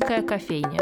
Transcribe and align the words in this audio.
Шумерийская 0.00 0.22
кофейня. 0.22 0.80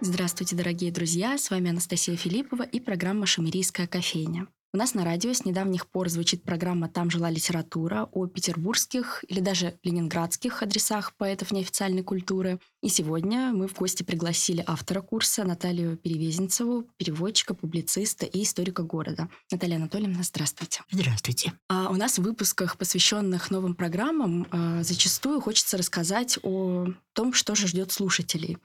Здравствуйте, 0.00 0.56
дорогие 0.56 0.92
друзья! 0.92 1.36
С 1.38 1.50
вами 1.50 1.70
Анастасия 1.70 2.16
Филиппова 2.16 2.62
и 2.62 2.78
программа 2.78 3.26
«Шумерийская 3.26 3.86
кофейня». 3.86 4.46
У 4.72 4.78
нас 4.78 4.94
на 4.94 5.04
радио 5.04 5.32
с 5.32 5.44
недавних 5.44 5.90
пор 5.90 6.08
звучит 6.08 6.44
программа 6.44 6.88
«Там 6.88 7.10
жила 7.10 7.30
литература» 7.30 8.08
о 8.12 8.26
петербургских 8.26 9.24
или 9.28 9.40
даже 9.40 9.78
ленинградских 9.82 10.62
адресах 10.62 11.16
поэтов 11.16 11.50
неофициальной 11.50 12.02
культуры. 12.02 12.60
И 12.82 12.88
сегодня 12.88 13.52
мы 13.52 13.68
в 13.68 13.74
гости 13.74 14.02
пригласили 14.02 14.64
автора 14.66 15.02
курса 15.02 15.44
Наталью 15.44 15.96
Перевезенцеву, 15.96 16.88
переводчика, 16.96 17.54
публициста 17.54 18.26
и 18.26 18.42
историка 18.42 18.82
города. 18.82 19.28
Наталья 19.52 19.76
Анатольевна, 19.76 20.24
здравствуйте. 20.24 20.80
Здравствуйте. 20.90 21.52
А 21.68 21.90
у 21.90 21.94
нас 21.94 22.18
в 22.18 22.22
выпусках, 22.22 22.76
посвященных 22.76 23.52
новым 23.52 23.76
программам, 23.76 24.48
а, 24.50 24.82
зачастую 24.82 25.40
хочется 25.40 25.78
рассказать 25.78 26.40
о 26.42 26.88
том, 27.12 27.32
что 27.32 27.54
же 27.54 27.68
ждет 27.68 27.92
слушателей. 27.92 28.58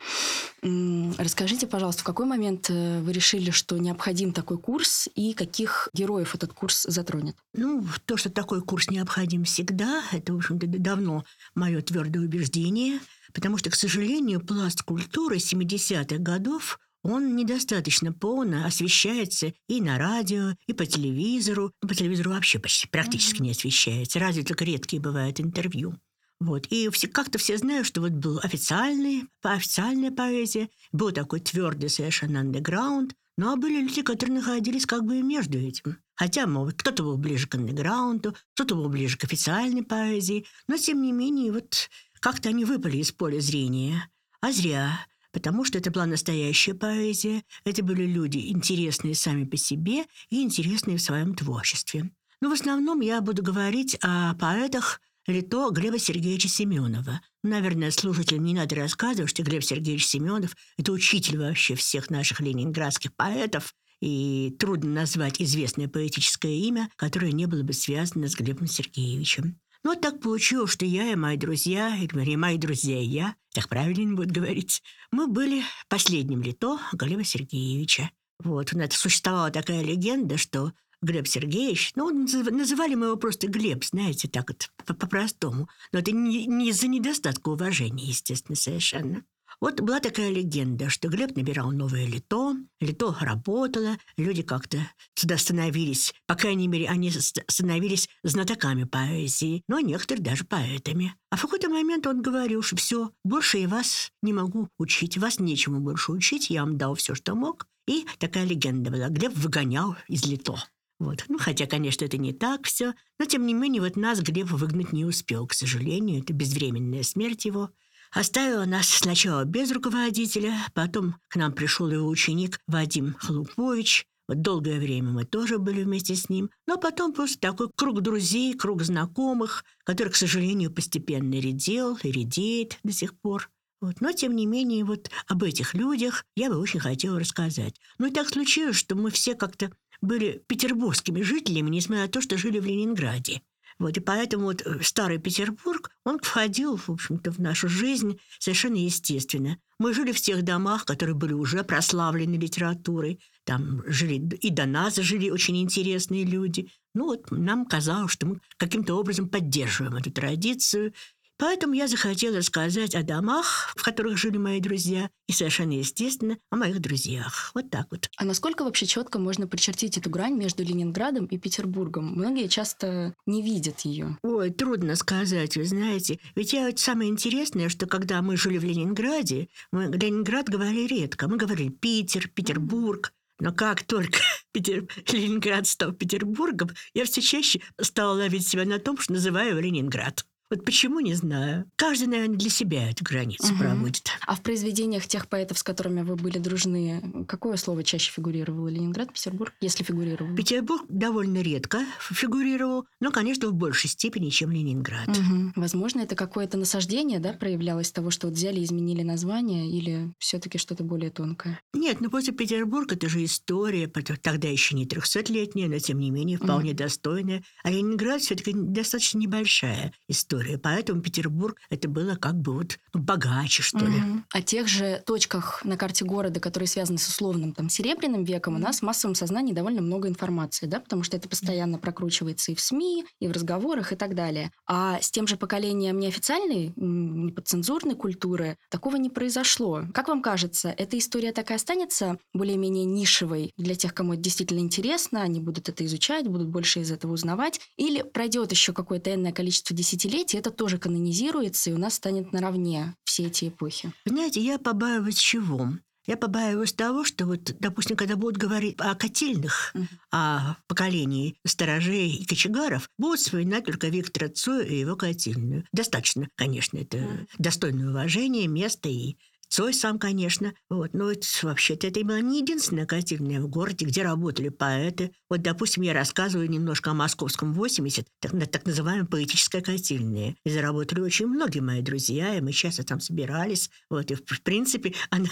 Расскажите, 0.63 1.67
пожалуйста, 1.67 2.01
в 2.01 2.05
какой 2.05 2.25
момент 2.25 2.69
э, 2.69 3.01
вы 3.01 3.11
решили, 3.11 3.51
что 3.51 3.77
необходим 3.77 4.31
такой 4.33 4.57
курс 4.57 5.09
и 5.15 5.33
каких 5.33 5.89
героев 5.93 6.33
этот 6.33 6.53
курс 6.53 6.83
затронет? 6.83 7.35
Ну, 7.53 7.85
то, 8.05 8.17
что 8.17 8.29
такой 8.29 8.61
курс 8.61 8.89
необходим 8.89 9.43
всегда, 9.43 10.01
это, 10.11 10.33
в 10.33 10.37
общем-то, 10.37 10.65
давно 10.65 11.25
мое 11.55 11.81
твердое 11.81 12.23
убеждение, 12.23 12.99
потому 13.37 13.59
что, 13.59 13.69
к 13.69 13.75
сожалению, 13.75 14.43
пласт 14.43 14.81
культуры 14.81 15.37
70-х 15.37 16.17
годов 16.17 16.79
он 17.03 17.35
недостаточно 17.35 18.11
полно 18.11 18.65
освещается 18.65 19.53
и 19.67 19.79
на 19.79 19.99
радио, 19.99 20.55
и 20.65 20.73
по 20.73 20.87
телевизору. 20.87 21.71
Ну, 21.83 21.87
по 21.87 21.93
телевизору 21.93 22.31
вообще 22.31 22.57
почти 22.57 22.87
практически 22.87 23.43
не 23.43 23.51
освещается. 23.51 24.17
Разве 24.17 24.41
только 24.41 24.65
редкие 24.65 24.99
бывают 24.99 25.39
интервью. 25.39 25.93
Вот. 26.39 26.65
И 26.71 26.89
все, 26.89 27.07
как-то 27.07 27.37
все 27.37 27.59
знают, 27.59 27.85
что 27.85 28.01
вот 28.01 28.13
был 28.13 28.39
официальный, 28.41 29.25
официальная 29.43 30.09
поэзия, 30.09 30.69
был 30.91 31.11
такой 31.11 31.39
твердый 31.39 31.89
совершенно 31.89 32.39
андеграунд, 32.39 33.13
ну 33.37 33.51
а 33.51 33.55
были 33.55 33.81
люди, 33.81 34.01
которые 34.01 34.37
находились 34.37 34.87
как 34.87 35.05
бы 35.05 35.21
между 35.21 35.59
этим. 35.59 35.97
Хотя, 36.15 36.47
мол, 36.47 36.71
кто-то 36.75 37.03
был 37.03 37.17
ближе 37.17 37.47
к 37.47 37.53
андеграунду, 37.53 38.35
кто-то 38.55 38.73
был 38.73 38.89
ближе 38.89 39.17
к 39.17 39.23
официальной 39.23 39.83
поэзии, 39.83 40.47
но 40.67 40.75
тем 40.77 41.03
не 41.03 41.11
менее 41.11 41.51
вот 41.51 41.89
как-то 42.19 42.49
они 42.49 42.65
выпали 42.65 42.97
из 42.97 43.11
поля 43.11 43.39
зрения. 43.39 44.09
А 44.41 44.51
зря, 44.51 45.05
потому 45.31 45.65
что 45.65 45.77
это 45.77 45.91
была 45.91 46.05
настоящая 46.05 46.73
поэзия, 46.73 47.43
это 47.65 47.83
были 47.83 48.05
люди 48.05 48.49
интересные 48.49 49.15
сами 49.15 49.45
по 49.45 49.57
себе 49.57 50.05
и 50.29 50.41
интересные 50.41 50.97
в 50.97 51.01
своем 51.01 51.35
творчестве. 51.35 52.11
Но 52.41 52.49
в 52.49 52.53
основном 52.53 53.01
я 53.01 53.21
буду 53.21 53.41
говорить 53.41 53.97
о 54.01 54.35
поэтах, 54.35 55.01
лито 55.25 55.69
Глеба 55.71 55.99
Сергеевича 55.99 56.47
Семенова. 56.47 57.21
Наверное, 57.43 57.91
слушателям 57.91 58.43
не 58.45 58.53
надо 58.53 58.75
рассказывать, 58.75 59.29
что 59.29 59.43
Глеб 59.43 59.63
Сергеевич 59.63 60.05
Семенов– 60.05 60.55
это 60.77 60.91
учитель 60.91 61.37
вообще 61.37 61.75
всех 61.75 62.09
наших 62.09 62.39
ленинградских 62.39 63.15
поэтов, 63.15 63.73
и 63.99 64.55
трудно 64.59 64.91
назвать 64.91 65.41
известное 65.41 65.87
поэтическое 65.87 66.51
имя, 66.51 66.89
которое 66.95 67.31
не 67.31 67.47
было 67.47 67.63
бы 67.63 67.73
связано 67.73 68.27
с 68.27 68.35
Глебом 68.35 68.67
Сергеевичем. 68.67 69.59
Но 69.83 69.91
вот 69.91 70.01
так 70.01 70.19
получилось, 70.19 70.71
что 70.71 70.85
я 70.85 71.11
и 71.11 71.15
мои 71.15 71.37
друзья, 71.37 71.95
или 71.95 72.09
вернее, 72.13 72.37
мои 72.37 72.57
друзья 72.57 72.99
и 72.99 73.05
я, 73.05 73.35
так 73.53 73.69
правильно 73.69 74.15
будет 74.15 74.31
говорить, 74.31 74.81
мы 75.11 75.27
были 75.27 75.63
последним 75.87 76.41
лито 76.41 76.79
Глеба 76.93 77.23
Сергеевича. 77.23 78.11
Вот, 78.39 78.73
у 78.73 78.77
нас 78.77 78.93
существовала 78.93 79.49
такая 79.49 79.83
легенда, 79.83 80.37
что 80.37 80.73
Глеб 81.01 81.27
Сергеевич. 81.27 81.91
Ну, 81.95 82.09
называли 82.09 82.95
мы 82.95 83.07
его 83.07 83.17
просто 83.17 83.47
Глеб, 83.47 83.83
знаете, 83.83 84.27
так 84.27 84.49
вот, 84.49 84.69
по-простому. 84.97 85.69
Но 85.91 85.99
это 85.99 86.11
не, 86.11 86.45
не 86.47 86.69
из-за 86.69 86.87
недостатка 86.87 87.49
уважения, 87.49 88.05
естественно, 88.05 88.55
совершенно. 88.55 89.23
Вот 89.59 89.81
была 89.81 89.99
такая 89.99 90.29
легенда, 90.29 90.89
что 90.89 91.09
Глеб 91.09 91.35
набирал 91.35 91.71
новое 91.71 92.05
лито, 92.05 92.55
лито 92.79 93.17
работало, 93.19 93.97
люди 94.15 94.43
как-то 94.43 94.77
сюда 95.15 95.39
становились, 95.39 96.13
по 96.27 96.35
крайней 96.35 96.67
мере, 96.67 96.87
они 96.87 97.09
становились 97.09 98.07
знатоками 98.21 98.83
поэзии, 98.83 99.63
но 99.67 99.79
некоторые 99.79 100.23
даже 100.23 100.43
поэтами. 100.43 101.15
А 101.31 101.37
в 101.37 101.41
какой-то 101.41 101.69
момент 101.69 102.05
он 102.05 102.21
говорил, 102.21 102.61
что 102.61 102.75
все, 102.75 103.11
больше 103.23 103.57
я 103.57 103.67
вас 103.67 104.11
не 104.21 104.31
могу 104.31 104.69
учить, 104.77 105.17
вас 105.17 105.39
нечему 105.39 105.79
больше 105.79 106.11
учить, 106.11 106.51
я 106.51 106.63
вам 106.63 106.77
дал 106.77 106.93
все, 106.93 107.15
что 107.15 107.33
мог. 107.33 107.67
И 107.87 108.05
такая 108.19 108.45
легенда 108.45 108.91
была. 108.91 109.07
Глеб 109.07 109.33
выгонял 109.33 109.95
из 110.07 110.25
лито. 110.25 110.57
Вот. 110.99 111.23
Ну, 111.29 111.37
хотя, 111.37 111.67
конечно, 111.67 112.05
это 112.05 112.17
не 112.17 112.33
так 112.33 112.65
все, 112.65 112.93
но 113.19 113.25
тем 113.25 113.45
не 113.45 113.53
менее 113.53 113.81
вот 113.81 113.95
нас 113.95 114.19
Глеб 114.19 114.49
выгнать 114.49 114.93
не 114.93 115.05
успел, 115.05 115.47
к 115.47 115.53
сожалению. 115.53 116.21
Это 116.21 116.33
безвременная 116.33 117.03
смерть 117.03 117.45
его. 117.45 117.71
Оставила 118.11 118.65
нас 118.65 118.87
сначала 118.87 119.43
без 119.43 119.71
руководителя, 119.71 120.53
потом 120.73 121.15
к 121.27 121.35
нам 121.35 121.51
пришел 121.51 121.89
его 121.89 122.07
ученик 122.07 122.59
Вадим 122.67 123.15
Хлупович. 123.19 124.05
Вот 124.27 124.41
долгое 124.41 124.79
время 124.79 125.11
мы 125.11 125.23
тоже 125.23 125.57
были 125.57 125.83
вместе 125.83 126.15
с 126.15 126.29
ним. 126.29 126.49
Но 126.67 126.77
потом 126.77 127.13
просто 127.13 127.39
такой 127.39 127.69
круг 127.75 128.01
друзей, 128.01 128.53
круг 128.55 128.83
знакомых, 128.83 129.63
который, 129.85 130.09
к 130.09 130.17
сожалению, 130.17 130.71
постепенно 130.71 131.35
редел 131.35 131.97
и 132.03 132.11
редеет 132.11 132.77
до 132.83 132.91
сих 132.91 133.17
пор. 133.19 133.49
Вот. 133.79 134.01
Но, 134.01 134.11
тем 134.11 134.35
не 134.35 134.45
менее, 134.45 134.83
вот 134.83 135.09
об 135.27 135.43
этих 135.43 135.73
людях 135.73 136.25
я 136.35 136.49
бы 136.49 136.57
очень 136.57 136.79
хотела 136.79 137.19
рассказать. 137.19 137.79
Ну 137.99 138.07
и 138.07 138.11
так 138.11 138.27
случилось, 138.27 138.75
что 138.75 138.95
мы 138.95 139.11
все 139.11 139.35
как-то 139.35 139.71
были 140.01 140.43
петербургскими 140.47 141.21
жителями, 141.21 141.69
несмотря 141.69 142.03
на 142.03 142.09
то, 142.09 142.21
что 142.21 142.37
жили 142.37 142.59
в 142.59 142.65
Ленинграде. 142.65 143.41
Вот, 143.79 143.95
и 143.95 143.99
поэтому 143.99 144.45
вот 144.45 144.61
э, 144.65 144.79
старый 144.81 145.19
Петербург, 145.19 145.91
он 146.03 146.19
входил, 146.19 146.77
в 146.77 146.89
общем-то, 146.89 147.31
в 147.31 147.39
нашу 147.39 147.69
жизнь 147.69 148.19
совершенно 148.39 148.75
естественно. 148.75 149.59
Мы 149.79 149.93
жили 149.93 150.11
в 150.11 150.19
тех 150.19 150.43
домах, 150.43 150.85
которые 150.85 151.15
были 151.15 151.33
уже 151.33 151.63
прославлены 151.63 152.35
литературой. 152.35 153.19
Там 153.43 153.83
жили 153.85 154.15
и 154.37 154.49
до 154.49 154.65
нас 154.65 154.95
жили 154.95 155.29
очень 155.29 155.61
интересные 155.61 156.23
люди. 156.23 156.69
Ну 156.95 157.05
вот 157.05 157.29
нам 157.29 157.65
казалось, 157.65 158.11
что 158.11 158.25
мы 158.25 158.39
каким-то 158.57 158.95
образом 158.95 159.29
поддерживаем 159.29 159.95
эту 159.95 160.11
традицию 160.11 160.93
Поэтому 161.39 161.73
я 161.73 161.87
захотела 161.87 162.37
рассказать 162.37 162.95
о 162.95 163.03
домах, 163.03 163.73
в 163.75 163.83
которых 163.83 164.17
жили 164.17 164.37
мои 164.37 164.59
друзья, 164.59 165.09
и 165.27 165.33
совершенно 165.33 165.73
естественно 165.73 166.37
о 166.49 166.55
моих 166.55 166.79
друзьях. 166.79 167.51
Вот 167.53 167.69
так 167.69 167.87
вот. 167.91 168.09
А 168.17 168.25
насколько 168.25 168.63
вообще 168.63 168.87
четко 168.87 169.19
можно 169.19 169.47
прочертить 169.47 169.97
эту 169.97 170.09
грань 170.09 170.35
между 170.35 170.63
Ленинградом 170.63 171.25
и 171.25 171.37
Петербургом? 171.37 172.13
Многие 172.13 172.47
часто 172.47 173.13
не 173.25 173.43
видят 173.43 173.81
ее. 173.81 174.17
Ой, 174.23 174.49
трудно 174.49 174.95
сказать, 174.95 175.57
вы 175.57 175.65
знаете. 175.65 176.19
Ведь 176.35 176.53
я 176.53 176.65
вот 176.65 176.79
самое 176.79 177.09
интересное, 177.09 177.69
что 177.69 177.85
когда 177.85 178.21
мы 178.21 178.35
жили 178.35 178.57
в 178.57 178.63
Ленинграде, 178.63 179.49
мы 179.71 179.85
Ленинград 179.85 180.49
говорили 180.49 180.87
редко. 180.87 181.27
Мы 181.27 181.37
говорили 181.37 181.69
Питер, 181.69 182.29
Петербург. 182.29 183.13
Но 183.39 183.53
как 183.53 183.83
только 183.83 184.19
Питер... 184.51 184.87
Ленинград 185.11 185.67
стал 185.67 185.91
Петербургом, 185.91 186.71
я 186.95 187.05
все 187.05 187.21
чаще 187.21 187.61
стала 187.79 188.17
ловить 188.17 188.47
себя 188.47 188.65
на 188.65 188.79
том, 188.79 188.97
что 188.97 189.13
называю 189.13 189.51
его 189.51 189.59
Ленинград. 189.59 190.25
Вот 190.49 190.63
почему, 190.63 191.01
не 191.01 191.13
знаю. 191.13 191.69
Каждый, 191.75 192.07
наверное, 192.07 192.37
для 192.37 192.49
себя 192.49 192.89
эту 192.89 193.03
границу 193.03 193.51
угу. 193.51 193.59
проводит. 193.59 194.09
А 194.25 194.35
в 194.35 194.41
произведениях 194.41 195.05
тех 195.05 195.27
поэтов, 195.27 195.57
с 195.57 195.63
которыми 195.63 196.03
вы 196.03 196.15
были 196.15 196.37
дружны, 196.37 197.25
какое 197.27 197.57
слово 197.57 197.83
чаще 197.83 198.11
фигурировало? 198.13 198.69
Ленинград, 198.69 199.11
Петербург, 199.11 199.53
если 199.59 199.83
фигурировал? 199.83 200.33
Петербург 200.35 200.85
довольно 200.87 201.41
редко 201.41 201.85
фигурировал, 201.99 202.85
но, 203.01 203.11
конечно, 203.11 203.49
в 203.49 203.53
большей 203.53 203.89
степени, 203.89 204.29
чем 204.29 204.51
Ленинград. 204.51 205.09
Угу. 205.09 205.53
Возможно, 205.57 205.99
это 205.99 206.15
какое-то 206.15 206.57
насаждение, 206.57 207.19
да, 207.19 207.33
проявлялось 207.33 207.91
того, 207.91 208.09
что 208.09 208.27
вот 208.27 208.35
взяли 208.37 208.61
и 208.61 208.63
изменили 208.63 209.03
название, 209.03 209.69
или 209.69 210.13
все-таки 210.17 210.57
что-то 210.57 210.85
более 210.85 211.09
тонкое? 211.09 211.59
Нет, 211.73 211.99
ну 211.99 212.09
после 212.09 212.33
Петербурга 212.33 212.95
это 212.95 213.09
же 213.09 213.23
история, 213.25 213.87
тогда 213.87 214.47
еще 214.47 214.75
не 214.75 214.85
трехсотлетняя, 214.85 215.67
но 215.67 215.77
тем 215.79 215.99
не 215.99 216.09
менее 216.09 216.37
вполне 216.37 216.71
угу. 216.71 216.77
достойная. 216.77 217.43
А 217.63 217.69
Ленинград 217.69 218.21
все-таки 218.21 218.53
достаточно 218.53 219.17
небольшая 219.17 219.91
история 220.07 220.36
история. 220.37 220.57
Поэтому 220.57 221.01
Петербург 221.01 221.57
это 221.69 221.87
было 221.87 222.15
как 222.15 222.35
бы 222.35 222.53
вот 222.53 222.77
ну, 222.93 223.01
богаче, 223.01 223.63
что 223.63 223.79
ли. 223.79 223.97
Угу. 223.97 224.23
О 224.31 224.41
тех 224.41 224.67
же 224.67 225.01
точках 225.05 225.63
на 225.63 225.77
карте 225.77 226.05
города, 226.05 226.39
которые 226.39 226.67
связаны 226.67 226.97
с 226.97 227.07
условным 227.07 227.53
там 227.53 227.69
серебряным 227.69 228.23
веком, 228.23 228.55
у 228.55 228.59
нас 228.59 228.79
в 228.79 228.83
массовом 228.83 229.15
сознании 229.15 229.53
довольно 229.53 229.81
много 229.81 230.07
информации, 230.07 230.65
да, 230.65 230.79
потому 230.79 231.03
что 231.03 231.17
это 231.17 231.29
постоянно 231.29 231.77
прокручивается 231.77 232.51
и 232.51 232.55
в 232.55 232.61
СМИ, 232.61 233.05
и 233.19 233.27
в 233.27 233.31
разговорах, 233.31 233.93
и 233.93 233.95
так 233.95 234.15
далее. 234.15 234.51
А 234.67 234.99
с 235.01 235.11
тем 235.11 235.27
же 235.27 235.37
поколением 235.37 235.99
неофициальной, 235.99 236.73
неподцензурной 236.75 237.95
культуры 237.95 238.57
такого 238.69 238.97
не 238.97 239.09
произошло. 239.09 239.83
Как 239.93 240.07
вам 240.07 240.21
кажется, 240.21 240.73
эта 240.77 240.97
история 240.97 241.31
так 241.31 241.51
и 241.51 241.53
останется 241.53 242.17
более-менее 242.33 242.85
нишевой 242.85 243.53
для 243.57 243.75
тех, 243.75 243.93
кому 243.93 244.13
это 244.13 244.21
действительно 244.21 244.59
интересно, 244.59 245.21
они 245.21 245.39
будут 245.39 245.69
это 245.69 245.85
изучать, 245.85 246.27
будут 246.27 246.49
больше 246.49 246.81
из 246.81 246.91
этого 246.91 247.13
узнавать, 247.13 247.59
или 247.77 248.01
пройдет 248.01 248.51
еще 248.51 248.73
какое-то 248.73 249.13
энное 249.13 249.31
количество 249.31 249.75
десятилетий, 249.75 250.26
столетие 250.27 250.39
это 250.39 250.51
тоже 250.51 250.77
канонизируется, 250.77 251.69
и 251.69 251.73
у 251.73 251.77
нас 251.77 251.95
станет 251.95 252.33
наравне 252.33 252.95
все 253.05 253.27
эти 253.27 253.47
эпохи. 253.47 253.91
Знаете, 254.05 254.41
я 254.41 254.59
побаиваюсь 254.59 255.17
чего? 255.17 255.69
Я 256.05 256.15
побаиваюсь 256.15 256.73
того, 256.73 257.03
что 257.03 257.25
вот, 257.25 257.53
допустим, 257.59 257.97
когда 257.97 258.15
будут 258.15 258.37
говорить 258.37 258.75
о 258.79 258.95
котельных, 258.95 259.71
Мгм. 259.73 259.87
о 260.11 260.55
поколении 260.67 261.35
сторожей 261.45 262.11
и 262.15 262.25
кочегаров, 262.25 262.89
будут 262.97 263.19
вспоминать 263.19 263.65
только 263.65 263.87
Виктора 263.89 264.29
Цоя 264.29 264.63
и 264.63 264.79
его 264.79 264.95
котельную. 264.95 265.65
Достаточно, 265.73 266.27
конечно, 266.35 266.77
это 266.77 266.97
Мгм. 266.97 267.27
достойное 267.39 267.89
уважение, 267.89 268.47
место 268.47 268.87
и 268.89 269.17
Цой 269.49 269.73
сам, 269.73 269.97
конечно. 269.97 270.53
Вот. 270.69 270.93
Но 270.93 271.11
вообще-то 271.43 271.87
это 271.87 272.03
была 272.03 272.19
не 272.19 272.41
единственная 272.41 272.85
котельная 272.85 273.41
в 273.41 273.47
городе, 273.47 273.85
где 273.85 274.03
работали 274.03 274.49
поэты. 274.49 275.11
Вот, 275.29 275.41
допустим, 275.41 275.83
я 275.83 275.93
рассказываю 275.93 276.49
немножко 276.49 276.91
о 276.91 276.93
московском 276.93 277.53
80, 277.53 278.05
так, 278.19 278.31
так 278.49 278.65
называемая 278.65 279.05
поэтическая 279.05 279.61
котельная. 279.61 280.35
И 280.43 280.49
заработали 280.49 281.01
очень 281.01 281.27
многие 281.27 281.59
мои 281.59 281.81
друзья, 281.81 282.35
и 282.35 282.41
мы 282.41 282.51
часто 282.51 282.83
там 282.83 282.99
собирались. 282.99 283.69
Вот. 283.89 284.11
И, 284.11 284.15
в 284.15 284.41
принципе, 284.43 284.93
она 285.09 285.29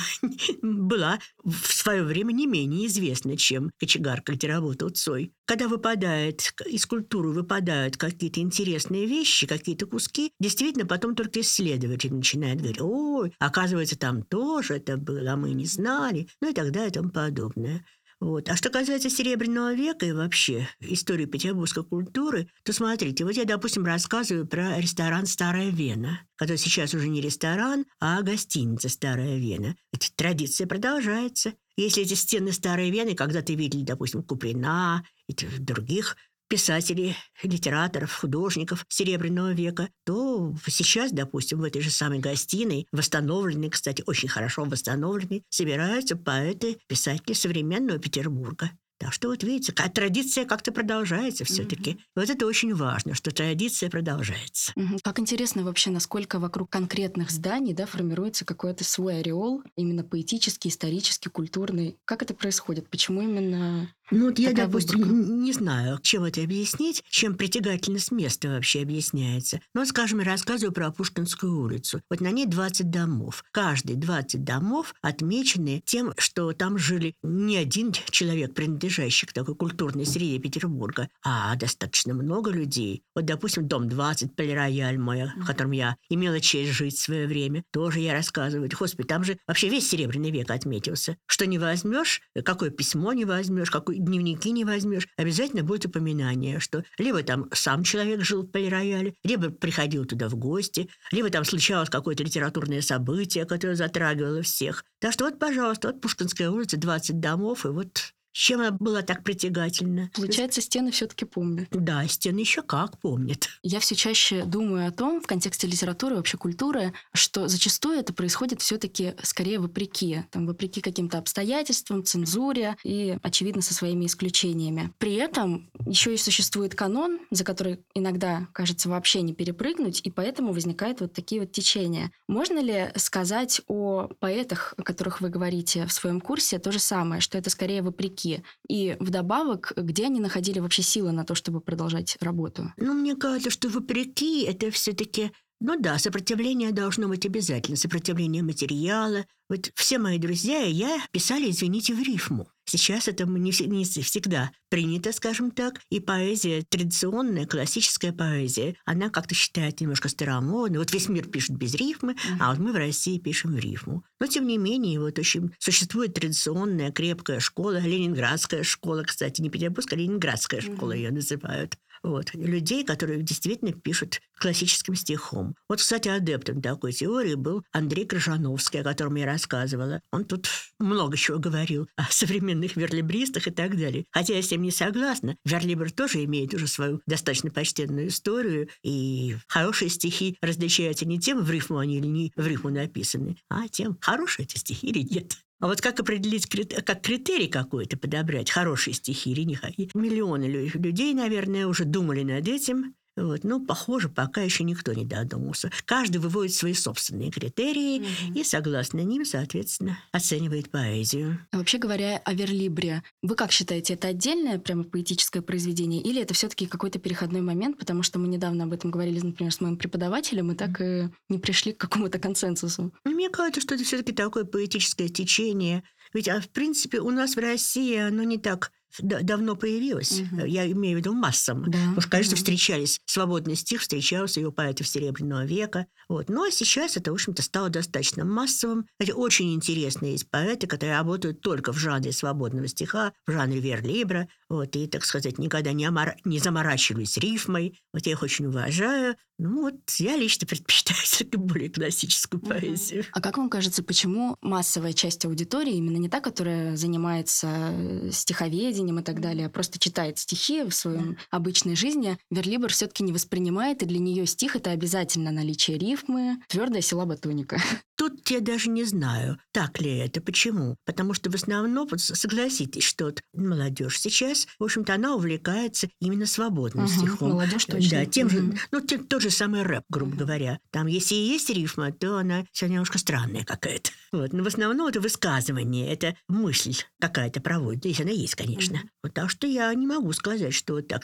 была 0.62 1.20
в 1.44 1.74
свое 1.74 2.04
время 2.04 2.32
не 2.32 2.48
менее 2.48 2.88
известна, 2.88 3.38
чем 3.38 3.72
кочегарка, 3.80 4.34
где 4.34 4.48
работал 4.48 4.90
Цой. 4.90 5.34
Когда 5.46 5.68
выпадает 5.68 6.54
из 6.66 6.86
культуры 6.86 7.30
выпадают 7.30 7.98
какие-то 7.98 8.40
интересные 8.40 9.06
вещи, 9.06 9.46
какие-то 9.46 9.86
куски, 9.86 10.32
действительно 10.40 10.86
потом 10.86 11.16
только 11.16 11.42
исследователь 11.42 12.14
начинает 12.14 12.58
говорить, 12.60 12.82
ой, 12.82 13.34
оказывается, 13.40 13.96
там 14.06 14.22
тоже 14.22 14.76
это 14.76 14.98
было, 14.98 15.34
а 15.34 15.36
мы 15.36 15.52
не 15.54 15.66
знали, 15.66 16.28
ну 16.40 16.52
и 16.52 16.54
так 16.54 16.72
далее 16.72 16.90
и 16.90 16.94
тому 16.94 17.10
подобное. 17.10 17.84
Вот. 18.20 18.48
А 18.50 18.56
что 18.56 18.70
касается 18.70 19.10
Серебряного 19.10 19.74
века 19.74 20.06
и 20.06 20.12
вообще 20.12 20.68
истории 20.80 21.26
петербургской 21.26 21.84
культуры, 21.84 22.48
то 22.64 22.72
смотрите, 22.72 23.26
вот 23.26 23.34
я, 23.34 23.46
допустим, 23.46 23.84
рассказываю 23.84 24.46
про 24.46 24.80
ресторан 24.80 25.26
«Старая 25.26 25.72
Вена», 25.72 26.20
который 26.36 26.58
сейчас 26.58 26.94
уже 26.94 27.08
не 27.08 27.20
ресторан, 27.20 27.86
а 28.00 28.22
гостиница 28.22 28.90
«Старая 28.90 29.38
Вена». 29.38 29.76
Эта 29.92 30.06
традиция 30.16 30.68
продолжается. 30.68 31.54
Если 31.76 32.04
эти 32.04 32.14
стены 32.14 32.52
Старой 32.52 32.92
Вены 32.92 33.16
когда-то 33.16 33.54
видели, 33.54 33.82
допустим, 33.82 34.22
Куприна 34.22 35.04
и 35.28 35.34
других 35.58 36.16
писателей, 36.48 37.16
литераторов, 37.44 38.14
художников 38.14 38.86
Серебряного 38.90 39.54
века, 39.54 39.90
то 40.06 40.56
сейчас, 40.68 41.12
допустим, 41.12 41.60
в 41.60 41.64
этой 41.64 41.82
же 41.82 41.92
самой 41.92 42.20
гостиной, 42.20 42.88
восстановленной, 42.92 43.70
кстати, 43.70 44.04
очень 44.06 44.30
хорошо 44.30 44.64
восстановленной, 44.66 45.44
собираются 45.50 46.16
поэты, 46.16 46.78
писатели 46.88 47.34
современного 47.34 48.00
Петербурга. 48.00 48.72
Так 48.98 49.12
что 49.12 49.28
вот 49.28 49.44
видите, 49.44 49.74
ка- 49.74 49.90
традиция 49.90 50.46
как-то 50.46 50.72
продолжается 50.72 51.44
все-таки. 51.44 52.00
Вот 52.16 52.30
это 52.30 52.46
очень 52.46 52.74
важно, 52.74 53.14
что 53.14 53.32
традиция 53.32 53.90
продолжается. 53.90 54.72
Мгм. 54.76 55.00
Как 55.04 55.20
интересно 55.20 55.64
вообще, 55.64 55.90
насколько 55.90 56.40
вокруг 56.40 56.70
конкретных 56.70 57.30
зданий 57.30 57.74
да, 57.74 57.86
формируется 57.86 58.46
какой-то 58.46 58.86
свой 58.86 59.20
ореол, 59.20 59.64
именно 59.76 60.04
поэтический, 60.04 60.70
исторический, 60.70 61.30
культурный. 61.30 61.98
Как 62.06 62.22
это 62.22 62.34
происходит? 62.34 62.90
Почему 62.90 63.22
именно... 63.22 63.94
Ну 64.12 64.28
вот 64.28 64.40
я, 64.40 64.50
Такая 64.52 64.68
допустим, 64.68 65.00
выборка. 65.00 65.32
не 65.32 65.54
знаю, 65.54 66.00
чем 66.02 66.24
это 66.24 66.42
объяснить, 66.42 67.04
чем 67.10 67.36
притягательность 67.36 68.12
места 68.12 68.50
вообще 68.50 68.82
объясняется. 68.82 69.62
Но, 69.74 69.82
вот, 69.82 69.90
скажем, 69.90 70.20
я 70.20 70.26
рассказываю 70.26 70.74
про 70.74 70.92
Пушкинскую 70.92 71.58
улицу. 71.60 72.02
Вот 72.10 72.22
на 72.22 72.32
ней 72.32 72.46
20 72.46 72.90
домов. 72.92 73.44
Каждый 73.52 73.96
20 73.96 74.44
домов 74.44 74.94
отмечены 75.02 75.82
тем, 75.86 76.14
что 76.18 76.54
там 76.54 76.78
жили 76.78 77.16
не 77.24 77.58
один 77.58 77.94
человек, 78.12 78.54
принадлежащий 78.54 79.26
к 79.28 79.34
такой 79.34 79.56
культурной 79.56 80.06
среде 80.06 80.40
Петербурга, 80.40 81.10
а 81.24 81.56
достаточно 81.56 82.14
много 82.14 82.52
людей. 82.52 83.04
Вот, 83.16 83.26
допустим, 83.26 83.68
дом 83.68 83.90
20, 83.90 84.36
Полирояль 84.36 84.98
мой, 85.00 85.32
в 85.36 85.46
котором 85.46 85.72
я 85.72 85.96
имела 86.10 86.40
честь 86.40 86.72
жить 86.72 86.96
в 86.96 87.02
свое 87.02 87.28
время, 87.28 87.64
тоже 87.72 88.00
я 88.00 88.14
рассказываю. 88.14 88.70
Господи, 88.78 89.08
там 89.08 89.24
же 89.24 89.38
вообще 89.48 89.70
весь 89.70 89.90
Серебряный 89.90 90.32
век 90.32 90.52
отметился. 90.52 91.18
Что 91.26 91.46
не 91.46 91.58
возьмешь, 91.58 92.22
какое 92.44 92.70
письмо 92.70 93.14
не 93.14 93.26
возьмешь, 93.26 93.72
какой 93.72 93.95
дневники 93.98 94.52
не 94.52 94.66
возьмешь, 94.66 95.08
обязательно 95.18 95.64
будет 95.64 95.86
упоминание, 95.86 96.60
что 96.60 96.84
либо 96.98 97.24
там 97.24 97.50
сам 97.54 97.84
человек 97.84 98.22
жил 98.22 98.44
в 98.44 98.48
полирояле, 98.48 99.16
либо 99.24 99.50
приходил 99.50 100.06
туда 100.06 100.30
в 100.30 100.36
гости, 100.36 100.90
либо 101.12 101.30
там 101.30 101.46
случалось 101.46 101.90
какое-то 101.90 102.24
литературное 102.24 102.82
событие, 102.82 103.46
которое 103.46 103.76
затрагивало 103.76 104.42
всех. 104.42 104.84
Так 105.00 105.14
что 105.14 105.26
вот, 105.26 105.40
пожалуйста, 105.40 105.90
вот 105.90 106.02
Пушкинская 106.02 106.50
улица, 106.50 106.78
20 106.78 107.20
домов, 107.20 107.66
и 107.66 107.70
вот 107.70 108.15
чем 108.36 108.60
она 108.60 108.72
была 108.72 109.02
так 109.02 109.24
притягательна. 109.24 110.12
Получается, 110.14 110.60
стены 110.60 110.92
все-таки 110.92 111.24
помнят. 111.24 111.70
Да, 111.72 112.06
стены 112.06 112.40
еще 112.40 112.62
как 112.62 113.00
помнят. 113.00 113.48
Я 113.64 113.80
все 113.80 113.96
чаще 113.96 114.44
думаю 114.44 114.90
о 114.90 114.92
том, 114.92 115.22
в 115.22 115.26
контексте 115.26 115.68
литературы, 115.68 116.18
вообще 116.18 116.38
культуры, 116.38 116.92
что 117.14 117.48
зачастую 117.48 117.98
это 117.98 118.14
происходит 118.14 118.62
все-таки 118.62 119.14
скорее 119.24 119.60
вопреки. 119.60 120.24
Там, 120.32 120.48
вопреки 120.48 120.82
каким-то 120.82 121.18
обстоятельствам, 121.18 122.04
цензуре 122.04 122.76
и, 122.84 123.18
очевидно, 123.24 123.62
со 123.62 123.74
своими 123.74 124.06
исключениями. 124.06 124.92
При 124.98 125.14
этом 125.14 125.70
еще 125.86 126.14
и 126.14 126.18
существует 126.18 126.76
канон, 126.76 127.20
за 127.32 127.46
который 127.46 127.80
иногда, 127.94 128.50
кажется, 128.52 128.90
вообще 128.90 129.22
не 129.22 129.34
перепрыгнуть, 129.34 130.02
и 130.04 130.12
поэтому 130.12 130.52
возникают 130.52 131.00
вот 131.00 131.14
такие 131.14 131.40
вот 131.40 131.54
течения. 131.54 132.12
Можно 132.28 132.60
ли 132.60 132.92
сказать 132.98 133.62
о 133.68 134.10
поэтах, 134.20 134.74
о 134.76 134.84
которых 134.84 135.22
вы 135.22 135.30
говорите 135.30 135.86
в 135.86 135.94
своем 135.94 136.20
курсе, 136.20 136.60
то 136.60 136.74
же 136.74 136.80
самое, 136.80 137.22
что 137.22 137.38
это 137.38 137.50
скорее 137.50 137.82
вопреки? 137.82 138.25
И 138.68 138.98
вдобавок, 139.00 139.74
где 139.76 140.06
они 140.06 140.20
находили 140.20 140.60
вообще 140.60 140.82
силы 140.82 141.12
на 141.12 141.24
то, 141.24 141.36
чтобы 141.36 141.62
продолжать 141.62 142.18
работу? 142.22 142.74
Ну, 142.78 142.94
мне 142.94 143.16
кажется, 143.16 143.50
что 143.50 143.70
вопреки 143.70 144.44
это 144.44 144.72
все-таки 144.72 145.32
ну 145.60 145.80
да, 145.80 145.98
сопротивление 145.98 146.72
должно 146.72 147.08
быть 147.08 147.26
обязательно, 147.26 147.78
сопротивление 147.78 148.44
материала. 148.44 149.26
Вот 149.48 149.72
все 149.76 150.00
мои 150.00 150.18
друзья 150.18 150.64
и 150.64 150.72
я 150.72 151.00
писали, 151.12 151.50
извините, 151.52 151.94
в 151.94 152.02
рифму. 152.02 152.48
Сейчас 152.68 153.08
это 153.08 153.26
не, 153.26 153.52
не 153.68 153.84
всегда 153.86 154.52
принято, 154.70 155.12
скажем 155.12 155.52
так, 155.52 155.80
и 155.92 156.00
поэзия, 156.00 156.64
традиционная, 156.68 157.46
классическая 157.46 158.12
поэзия, 158.12 158.76
она 158.86 159.10
как-то 159.10 159.36
считает 159.36 159.80
немножко 159.82 160.10
старомодной. 160.10 160.80
Вот 160.80 160.92
весь 160.92 161.10
мир 161.10 161.28
пишет 161.28 161.56
без 161.58 161.76
рифмы, 161.76 162.16
а 162.40 162.50
вот 162.50 162.60
мы 162.60 162.72
в 162.72 162.76
России 162.76 163.20
пишем 163.20 163.54
в 163.54 163.60
рифму. 163.60 164.04
Но, 164.20 164.26
тем 164.26 164.48
не 164.48 164.58
менее, 164.58 165.00
вот 165.00 165.20
очень 165.20 165.52
существует 165.60 166.16
традиционная 166.16 166.92
крепкая 166.92 167.40
школа, 167.40 167.80
ленинградская 167.80 168.64
школа, 168.64 169.04
кстати, 169.04 169.42
не 169.42 169.50
петербургская, 169.50 170.00
а 170.00 170.02
ленинградская 170.02 170.62
школа 170.62 170.92
Мгм. 170.92 170.98
ее 170.98 171.12
называют. 171.12 171.78
Вот. 172.06 172.36
Людей, 172.36 172.86
которые 172.86 173.24
действительно 173.24 173.74
пишут 173.74 174.22
классическим 174.40 174.94
стихом. 174.94 175.56
Вот, 175.68 175.80
кстати, 175.80 176.08
адептом 176.08 176.62
такой 176.62 176.92
теории 176.92 177.34
был 177.34 177.64
Андрей 177.72 178.06
Крыжановский, 178.06 178.82
о 178.82 178.84
котором 178.84 179.16
я 179.16 179.26
рассказывала. 179.26 180.02
Он 180.12 180.24
тут 180.24 180.48
много 180.78 181.18
чего 181.18 181.40
говорил 181.40 181.88
о 181.96 182.04
современных 182.12 182.76
верлибристах 182.76 183.48
и 183.48 183.52
так 183.52 183.76
далее. 183.76 184.06
Хотя 184.12 184.36
я 184.36 184.44
с 184.44 184.52
ним 184.52 184.62
не 184.62 184.72
согласна. 184.72 185.36
Верлибр 185.46 185.90
тоже 185.92 186.24
имеет 186.26 186.54
уже 186.54 186.68
свою 186.68 187.02
достаточно 187.08 187.50
почтенную 187.50 188.10
историю, 188.10 188.70
и 188.84 189.38
хорошие 189.48 189.90
стихи 189.90 190.38
различаются 190.44 191.08
не 191.08 191.20
тем, 191.20 191.44
в 191.44 191.50
рифму 191.50 191.80
они 191.80 191.98
или 191.98 192.08
не 192.08 192.32
в 192.36 192.46
рифму 192.46 192.70
написаны, 192.70 193.38
а 193.50 193.68
тем, 193.68 193.98
хорошие 194.00 194.46
эти 194.46 194.60
стихи 194.60 194.88
или 194.88 195.02
нет. 195.02 195.38
А 195.60 195.68
вот 195.68 195.82
как 195.82 196.00
определить, 196.00 196.48
как 196.84 197.02
критерий 197.02 197.48
какой-то 197.48 197.98
подобрать, 197.98 198.52
хорошие 198.52 198.94
стихи 198.94 199.32
или 199.32 199.42
не? 199.42 199.58
Миллионы 199.94 200.46
лю- 200.46 200.70
людей, 200.74 201.14
наверное, 201.14 201.68
уже 201.68 201.86
думали 201.86 202.24
над 202.24 202.48
этим. 202.48 202.96
Вот. 203.16 203.44
Но, 203.44 203.60
похоже, 203.60 204.10
пока 204.10 204.42
еще 204.42 204.64
никто 204.64 204.94
не 204.94 205.06
додумался. 205.06 205.72
Каждый 205.86 206.18
выводит 206.18 206.54
свои 206.54 206.74
собственные 206.74 207.32
критерии 207.32 208.06
и, 208.36 208.44
согласно 208.44 209.00
ним, 209.00 209.24
соответственно, 209.26 209.98
оценивает 210.12 210.70
поэзию. 210.70 211.40
А 211.52 211.58
Вообще 211.58 211.78
говоря 211.78 212.18
о 212.18 212.34
верлибре, 212.34 213.04
вы 213.22 213.36
как 213.36 213.52
считаете, 213.52 213.94
это 213.94 214.10
отдельное 214.10 214.60
прямо 214.60 214.84
поэтическое 214.84 215.42
произведение 215.42 216.02
или 216.02 216.22
это 216.22 216.34
все-таки 216.34 216.68
какой-то 216.68 217.00
переходной 217.00 217.42
момент, 217.42 217.78
потому 217.78 218.04
что 218.04 218.20
мы 218.20 218.28
недавно 218.28 218.66
об 218.66 218.74
этом 218.74 218.92
говорили, 218.92 219.20
например, 219.22 219.54
с 219.54 219.62
моим 219.62 219.78
преподавателем, 219.78 220.52
и 220.52 220.56
так 220.56 220.82
и 220.82 221.10
не 221.30 221.40
пришли 221.40 221.72
к 221.72 221.78
какому-то 221.78 222.20
консенсусу. 222.20 222.94
Но 223.06 223.12
Мне 223.12 223.30
кажется, 223.30 223.62
что 223.62 223.76
это 223.76 223.84
все-таки 223.84 224.12
такое 224.12 224.44
поэтическое 224.44 225.08
течение. 225.08 225.84
Ведь, 226.14 226.28
а, 226.28 226.40
в 226.40 226.50
принципе, 226.50 227.00
у 227.00 227.12
нас 227.12 227.36
в 227.36 227.40
России 227.40 227.98
оно 227.98 228.24
не 228.24 228.38
так 228.38 228.72
да- 229.00 229.22
давно 229.22 229.56
появилось. 229.56 230.22
Мгм. 230.22 230.46
Я 230.46 230.70
имею 230.72 230.98
в 230.98 231.00
виду 231.00 231.14
массам. 231.14 231.64
Да. 231.64 231.78
Потому 231.78 232.02
что, 232.02 232.10
конечно, 232.12 232.32
Мгм. 232.32 232.38
встречались 232.38 233.00
свободный 233.06 233.56
стих, 233.56 233.82
встречался 233.82 234.40
и 234.40 234.44
у 234.44 234.52
поэтов 234.52 234.88
Серебряного 234.88 235.46
века. 235.46 235.88
Вот. 236.10 236.30
Но 236.30 236.50
сейчас 236.50 236.98
это, 236.98 237.12
в 237.12 237.16
общем-то, 237.16 237.42
стало 237.42 237.70
достаточно 237.70 238.26
массовым. 238.26 238.86
Кстати, 239.00 239.16
очень 239.16 239.54
интересные 239.54 240.14
есть 240.14 240.30
поэты, 240.30 240.68
которые 240.68 240.98
работают 240.98 241.42
только 241.42 241.72
в 241.74 241.78
жанре 241.78 242.12
свободного 242.12 242.68
стиха, 242.68 243.14
в 243.28 243.32
жанре 243.32 243.60
верлибра. 243.60 244.28
Вот, 244.50 244.76
и, 244.76 244.88
так 244.88 245.04
сказать, 245.04 245.40
никогда 245.40 245.74
не, 245.74 245.86
омара- 245.86 246.18
не 246.24 246.40
заморачивались 246.40 247.18
рифмой. 247.18 247.80
Вот 247.94 248.06
я 248.06 248.12
их 248.12 248.22
очень 248.22 248.46
уважаю. 248.46 249.16
Ну 249.38 249.64
вот 249.64 249.76
я 249.98 250.16
лично 250.16 250.46
предпочитаю 250.48 251.00
все-таки 251.02 251.38
более 251.38 251.70
классическую 251.70 252.40
Мгм. 252.42 252.50
поэзию. 252.50 253.06
А 253.12 253.22
как 253.22 253.38
вам 253.38 253.50
кажется, 253.50 253.84
почему 253.84 254.38
массовая 254.42 254.94
часть 254.94 255.26
аудитории, 255.26 255.74
именно 255.74 255.98
не 255.98 256.10
та, 256.10 256.22
которая 256.22 256.76
занимается 256.78 257.48
э, 257.72 258.10
стиховедением 258.12 259.00
и 259.00 259.04
так 259.04 259.20
далее, 259.20 259.48
а 259.48 259.50
просто 259.50 259.80
читает 259.80 260.20
стихи 260.20 260.64
в 260.64 260.72
своем 260.72 261.18
обычной 261.32 261.76
жизни, 261.76 262.18
верлибр 262.30 262.72
все-таки 262.72 263.04
не 263.04 263.12
воспринимает, 263.12 263.82
и 263.84 263.86
для 263.86 264.00
нее 264.00 264.26
стих 264.26 264.56
это 264.56 264.72
обязательно 264.72 265.32
наличие 265.32 265.78
рифмы, 265.78 266.38
твердая 266.48 266.82
силаба 266.82 267.18
тоника. 267.18 267.60
Тут 267.98 268.30
я 268.30 268.42
даже 268.42 268.70
не 268.70 268.84
знаю, 268.84 269.40
так 269.54 269.80
ли 269.80 269.98
это, 269.98 270.20
почему. 270.22 270.76
Потому 270.86 271.14
что 271.14 271.30
в 271.32 271.36
основном, 271.36 271.88
вот 271.88 272.02
согласитесь, 272.02 272.84
что 272.84 273.06
вот 273.06 273.22
молодежь 273.34 274.00
сейчас, 274.00 274.48
в 274.60 274.64
общем-то, 274.66 274.94
она 274.94 275.16
увлекается 275.16 275.88
именно 276.02 276.26
свободным 276.26 276.86
Угу, 276.86 276.94
стихом. 276.94 277.30
молодежь 277.32 277.66
точно. 277.66 278.00
Да, 278.02 278.06
тем 278.06 278.30
же, 278.30 278.42
Мгм. 278.42 278.58
ну, 278.72 278.82
те- 278.82 278.98
тот 278.98 279.22
же 279.22 279.30
самый 279.30 279.62
рэп, 279.64 279.84
грубо 279.90 280.12
Мгм. 280.12 280.18
говоря. 280.20 280.60
Там, 280.72 280.88
если 280.88 281.16
и 281.16 281.26
есть 281.28 281.50
рифма, 281.50 281.94
то 281.94 282.18
она 282.18 282.44
вся 282.52 282.68
немножко 282.68 282.98
странная 282.98 283.46
какая-то. 283.46 283.92
Вот. 284.12 284.34
Но 284.34 284.44
в 284.44 284.48
основном 284.48 284.88
это 284.88 285.00
высказывание, 285.00 285.92
это 285.92 286.16
мысль 286.28 286.76
какая-то 287.00 287.40
проводит, 287.42 287.86
если 287.86 288.04
она 288.04 288.12
есть, 288.12 288.36
конечно. 288.36 288.78
Мгм. 288.78 288.90
Вот 289.04 289.14
так 289.14 289.30
что 289.30 289.48
я 289.48 289.74
не 289.74 289.88
могу 289.88 290.12
сказать, 290.12 290.54
что 290.54 290.74
вот 290.74 290.88
так 290.90 291.04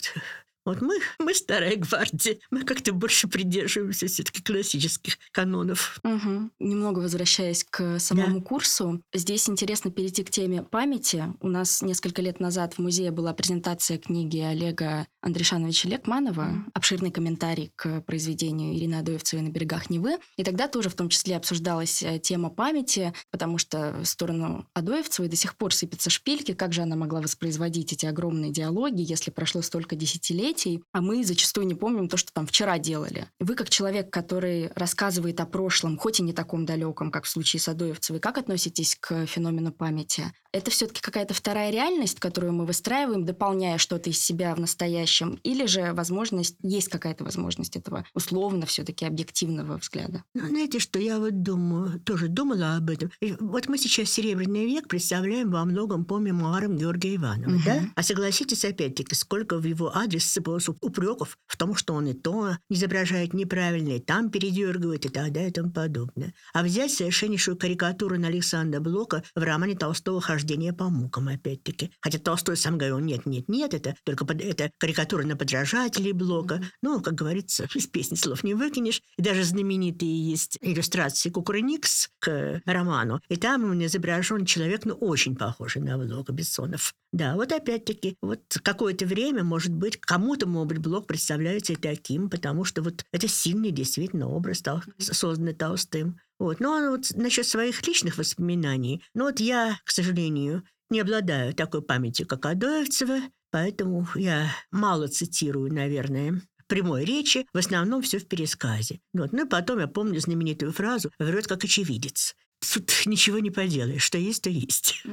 вот 0.65 0.81
мы, 0.81 0.99
мы 1.19 1.33
старая 1.33 1.75
гвардия, 1.75 2.37
мы 2.51 2.63
как-то 2.63 2.93
больше 2.93 3.27
придерживаемся 3.27 4.07
все-таки 4.07 4.41
классических 4.41 5.17
канонов. 5.31 5.99
Мгм. 6.03 6.51
Немного 6.59 6.99
возвращаясь 6.99 7.63
к 7.63 7.99
самому 7.99 8.41
курсу, 8.41 9.01
здесь 9.13 9.49
интересно 9.49 9.91
перейти 9.91 10.23
к 10.23 10.29
теме 10.29 10.63
памяти. 10.63 11.25
У 11.39 11.47
нас 11.47 11.81
несколько 11.81 12.21
лет 12.21 12.39
назад 12.39 12.75
в 12.75 12.79
музее 12.79 13.11
была 13.11 13.33
презентация 13.33 13.97
книги 13.97 14.39
Олега 14.39 15.07
Андришановича 15.21 15.89
Лекманова, 15.89 16.65
обширный 16.73 17.11
комментарий 17.11 17.71
к 17.75 18.01
произведению 18.01 18.75
Ирины 18.75 18.95
Адоевцевой 18.95 19.43
«На 19.43 19.49
берегах 19.49 19.89
Невы». 19.89 20.17
И 20.37 20.43
тогда 20.43 20.67
тоже 20.67 20.89
в 20.89 20.95
том 20.95 21.09
числе 21.09 21.37
обсуждалась 21.37 22.03
э, 22.03 22.19
тема 22.19 22.49
памяти, 22.49 23.13
потому 23.31 23.57
что 23.57 23.95
в 24.01 24.05
сторону 24.05 24.67
Адоевцевой 24.73 25.29
до 25.29 25.35
сих 25.35 25.55
пор 25.55 25.73
сыпятся 25.73 26.09
шпильки, 26.09 26.53
как 26.53 26.73
же 26.73 26.81
она 26.81 26.95
могла 26.95 27.21
воспроизводить 27.21 27.93
эти 27.93 28.05
огромные 28.05 28.51
диалоги, 28.51 29.01
если 29.01 29.31
прошло 29.31 29.61
столько 29.61 29.95
десятилетий, 29.95 30.50
а 30.91 31.01
мы 31.01 31.23
зачастую 31.23 31.67
не 31.67 31.75
помним 31.75 32.07
то, 32.07 32.17
что 32.17 32.31
там 32.33 32.45
вчера 32.45 32.77
делали. 32.77 33.27
Вы, 33.39 33.55
как 33.55 33.69
человек, 33.69 34.11
который 34.11 34.69
рассказывает 34.75 35.39
о 35.39 35.45
прошлом, 35.45 35.97
хоть 35.97 36.19
и 36.19 36.23
не 36.23 36.33
таком 36.33 36.65
далеком, 36.65 37.11
как 37.11 37.25
в 37.25 37.29
случае 37.29 37.59
с 37.59 37.67
Адоевцевой, 37.67 38.19
как 38.19 38.37
относитесь 38.37 38.95
к 38.99 39.25
феномену 39.25 39.71
памяти? 39.71 40.33
Это 40.53 40.69
все-таки 40.69 40.99
какая-то 41.01 41.33
вторая 41.33 41.71
реальность, 41.71 42.19
которую 42.19 42.51
мы 42.51 42.65
выстраиваем, 42.65 43.25
дополняя 43.25 43.77
что-то 43.77 44.09
из 44.09 44.19
себя 44.19 44.53
в 44.53 44.59
настоящем, 44.59 45.39
или 45.43 45.65
же 45.65 45.93
возможность, 45.93 46.57
есть 46.61 46.89
какая-то 46.89 47.23
возможность 47.23 47.77
этого 47.77 48.05
условно 48.13 48.65
все-таки 48.65 49.05
объективного 49.05 49.77
взгляда? 49.77 50.23
Ну, 50.33 50.47
знаете, 50.49 50.79
что 50.79 50.99
я 50.99 51.19
вот 51.19 51.41
думаю, 51.41 52.01
тоже 52.01 52.27
думала 52.27 52.75
об 52.75 52.89
этом. 52.89 53.11
И 53.21 53.33
вот 53.39 53.69
мы 53.69 53.77
сейчас 53.77 54.09
Серебряный 54.11 54.65
век 54.65 54.89
представляем 54.89 55.51
во 55.51 55.63
многом 55.63 56.03
по 56.03 56.17
мемуарам 56.17 56.75
Георгия 56.77 57.15
Иванова, 57.15 57.49
Мгм. 57.51 57.61
да? 57.65 57.83
А 57.95 58.03
согласитесь, 58.03 58.65
опять-таки, 58.65 59.15
сколько 59.15 59.57
в 59.57 59.63
его 59.63 59.95
адрес 59.95 60.25
сыпалось 60.25 60.67
упреков 60.67 61.37
в 61.47 61.55
том, 61.55 61.75
что 61.75 61.93
он 61.93 62.07
и 62.07 62.13
то 62.13 62.57
изображает 62.69 63.33
неправильно, 63.33 63.93
и 63.95 63.99
там 63.99 64.29
передергивает, 64.29 65.05
и 65.05 65.09
так 65.09 65.31
далее, 65.31 65.49
и 65.49 65.53
тому 65.53 65.71
подобное. 65.71 66.33
А 66.53 66.61
взять 66.63 66.91
совершеннейшую 66.91 67.55
карикатуру 67.55 68.19
на 68.19 68.27
Александра 68.27 68.81
Блока 68.81 69.23
в 69.33 69.41
романе 69.41 69.75
Толстого 69.75 70.19
«Хождение 70.19 70.40
по 70.73 70.89
мукам», 70.89 71.27
опять-таки. 71.27 71.91
Хотя 72.01 72.19
Толстой 72.19 72.57
сам 72.57 72.77
говорил, 72.77 72.99
нет, 72.99 73.25
нет, 73.25 73.47
нет, 73.49 73.73
это 73.73 73.95
только 74.03 74.25
под- 74.25 74.41
это 74.41 74.71
карикатура 74.77 75.23
на 75.23 75.35
подражателей 75.35 76.11
Блока. 76.11 76.61
Ну, 76.81 77.01
как 77.01 77.15
говорится, 77.15 77.67
из 77.73 77.87
песни 77.87 78.15
слов 78.15 78.43
не 78.43 78.53
выкинешь. 78.53 79.01
И 79.17 79.21
даже 79.21 79.43
знаменитые 79.43 80.29
есть 80.29 80.57
иллюстрации 80.61 81.29
Кукрыникс 81.29 82.09
к 82.19 82.61
роману. 82.65 83.21
И 83.29 83.35
там 83.35 83.63
он 83.65 83.85
изображен 83.85 84.45
человек, 84.45 84.85
ну, 84.85 84.93
очень 84.93 85.35
похожий 85.35 85.81
на 85.81 85.97
Блока 85.97 86.33
Бессонов. 86.33 86.93
Да, 87.11 87.35
вот 87.35 87.51
опять-таки, 87.51 88.15
вот 88.21 88.41
какое-то 88.63 89.05
время, 89.05 89.43
может 89.43 89.73
быть, 89.73 89.97
кому-то, 89.97 90.47
может 90.47 90.69
быть, 90.69 90.77
Блок 90.77 91.07
представляется 91.07 91.73
и 91.73 91.75
таким, 91.75 92.29
потому 92.29 92.63
что 92.63 92.81
вот 92.81 93.03
это 93.11 93.27
сильный 93.27 93.71
действительно 93.71 94.29
образ, 94.29 94.63
созданный 94.97 95.53
Толстым. 95.53 96.19
Вот. 96.41 96.59
Ну, 96.59 96.73
а 96.73 96.89
вот 96.89 97.11
насчет 97.13 97.45
своих 97.45 97.85
личных 97.85 98.17
воспоминаний, 98.17 99.03
ну 99.13 99.25
вот 99.25 99.39
я, 99.39 99.77
к 99.85 99.91
сожалению, 99.91 100.63
не 100.89 100.99
обладаю 100.99 101.53
такой 101.53 101.83
памятью, 101.83 102.25
как 102.25 102.47
Адоевцева, 102.47 103.19
поэтому 103.51 104.07
я 104.15 104.51
мало 104.71 105.07
цитирую, 105.07 105.71
наверное, 105.71 106.41
прямой 106.65 107.05
речи, 107.05 107.45
в 107.53 107.59
основном 107.59 108.01
все 108.01 108.17
в 108.17 108.27
пересказе. 108.27 109.01
Вот. 109.13 109.33
Ну 109.33 109.45
и 109.45 109.47
потом 109.47 109.77
я 109.81 109.87
помню 109.87 110.19
знаменитую 110.19 110.71
фразу 110.71 111.11
«врет 111.19 111.45
как 111.45 111.63
очевидец». 111.63 112.35
Тут 112.73 112.91
ничего 113.05 113.37
не 113.37 113.51
поделаешь, 113.51 114.01
что 114.01 114.17
есть, 114.17 114.41
то 114.41 114.49
есть. 114.49 115.03